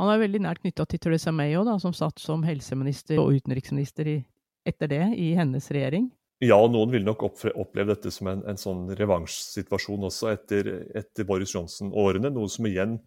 Han 0.00 0.10
er 0.10 0.22
veldig 0.24 0.42
nært 0.42 0.64
knytta 0.64 0.86
til 0.90 1.02
Theresa 1.02 1.32
May 1.34 1.54
òg, 1.58 1.70
som 1.82 1.94
satt 1.94 2.18
som 2.22 2.42
helseminister 2.46 3.20
og 3.22 3.36
utenriksminister 3.38 4.10
i, 4.10 4.18
etter 4.66 4.90
det 4.90 5.04
i 5.20 5.32
hennes 5.38 5.70
regjering. 5.70 6.10
Ja, 6.42 6.58
noen 6.66 6.90
vil 6.90 7.04
nok 7.06 7.22
oppleve 7.28 7.92
dette 7.92 8.10
som 8.12 8.28
en, 8.28 8.42
en 8.50 8.58
sånn 8.58 8.88
revansjsituasjon 8.98 10.08
også 10.10 10.32
etter, 10.32 10.70
etter 10.98 11.26
Boris 11.28 11.54
Johnson-årene. 11.54 12.32
Noe 12.34 12.50
som 12.50 12.66
igjen 12.68 12.98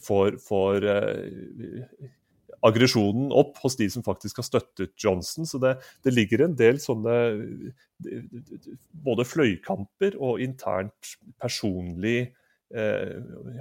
får, 0.00 0.38
får 0.40 0.86
eh, 0.88 2.08
aggresjonen 2.66 3.32
opp 3.34 3.58
hos 3.62 3.76
de 3.78 3.88
som 3.90 4.04
faktisk 4.06 4.38
har 4.40 4.46
støttet 4.46 4.94
Johnson. 5.00 5.46
Så 5.48 5.58
det, 5.62 5.76
det, 6.04 6.14
ligger 6.14 6.44
en 6.46 6.56
del 6.58 6.78
sånne 6.82 7.14
både 9.04 9.26
fløykamper 9.26 10.18
og 10.20 10.42
internt 10.44 11.14
personlig 11.42 12.18
eh, 12.74 13.16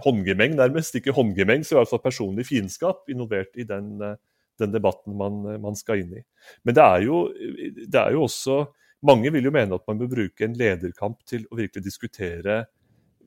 håndgemeng, 0.05 0.57
nærmest. 0.59 0.97
Ikke 0.99 1.15
håndgemeng, 1.17 1.65
så 1.65 1.75
i 1.75 1.79
hvert 1.81 1.93
fall 1.93 2.03
personlig 2.03 2.47
fiendskap 2.49 3.09
involvert 3.11 3.57
i 3.57 3.65
den, 3.67 3.95
den 4.61 4.75
debatten 4.75 5.17
man, 5.17 5.41
man, 5.63 5.79
skal 5.79 6.03
inn 6.03 6.19
i. 6.21 6.25
Men 6.67 6.77
det 6.77 6.85
er, 6.85 7.07
jo, 7.07 7.25
det 7.81 8.05
er 8.05 8.17
jo 8.17 8.27
også 8.29 8.63
Mange 9.01 9.31
vil 9.33 9.47
jo 9.47 9.49
mene 9.49 9.73
at 9.73 9.87
man 9.89 9.97
bør 9.97 10.11
bruke 10.11 10.43
en 10.45 10.53
lederkamp 10.53 11.23
til 11.25 11.47
å 11.49 11.55
virkelig 11.57 11.81
diskutere 11.87 12.59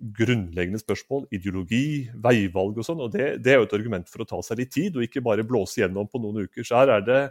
grunnleggende 0.04 0.80
spørsmål, 0.82 1.24
ideologi, 1.32 2.10
veivalg 2.20 2.76
og 2.80 2.86
sånn. 2.86 3.00
og 3.00 3.12
det, 3.14 3.38
det, 3.44 3.54
er 3.54 3.62
jo 3.62 3.68
et 3.68 3.76
argument 3.78 4.10
for 4.10 4.24
å 4.24 4.28
ta 4.28 4.40
seg 4.44 4.60
litt 4.60 4.74
tid, 4.74 4.98
og 4.98 5.06
ikke 5.06 5.24
bare 5.24 5.46
blåse 5.46 5.80
gjennom 5.80 6.10
på 6.10 6.20
noen 6.20 6.44
uker. 6.44 6.66
Så 6.66 6.76
her 6.76 6.92
er 6.98 7.06
det 7.06 7.22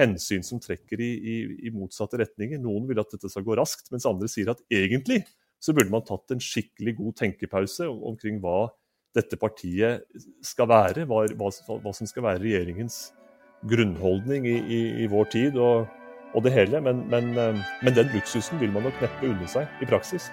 hensyn 0.00 0.44
som 0.46 0.60
trekker 0.62 1.00
i, 1.02 1.10
i, 1.12 1.36
i 1.68 1.72
motsatte 1.74 2.20
retninger. 2.22 2.60
Noen 2.62 2.86
vil 2.88 3.02
at 3.02 3.12
dette 3.12 3.28
skal 3.32 3.44
gå 3.44 3.56
raskt, 3.58 3.90
mens 3.92 4.08
andre 4.08 4.30
sier 4.32 4.52
at 4.54 4.62
egentlig 4.72 5.22
så 5.62 5.74
burde 5.76 5.92
man 5.92 6.04
tatt 6.06 6.32
en 6.34 6.42
skikkelig 6.42 6.96
god 6.98 7.18
tenkepause 7.20 7.86
omkring 7.86 8.40
hva 8.42 8.70
dette 9.14 9.36
partiet 9.38 10.06
skal 10.42 10.70
være, 10.70 11.04
hva, 11.06 11.26
hva, 11.38 11.50
hva 11.52 11.92
som 11.94 12.08
skal 12.08 12.24
være 12.26 12.42
regjeringens 12.42 13.10
grunnholdning 13.68 14.48
i, 14.48 14.56
i, 15.04 15.10
vår 15.10 15.28
tid 15.34 15.58
og, 15.60 15.84
og, 16.32 16.40
det 16.46 16.54
hele. 16.56 16.80
Men, 16.82 17.04
men, 17.12 17.34
eh, 17.38 17.60
men 17.84 17.98
den 17.98 18.10
luksusen 18.16 18.58
vil 18.62 18.72
man 18.74 18.88
nok 18.88 19.04
neppe 19.04 19.28
unne 19.28 19.50
seg 19.52 19.84
i 19.84 19.90
praksis. 19.92 20.32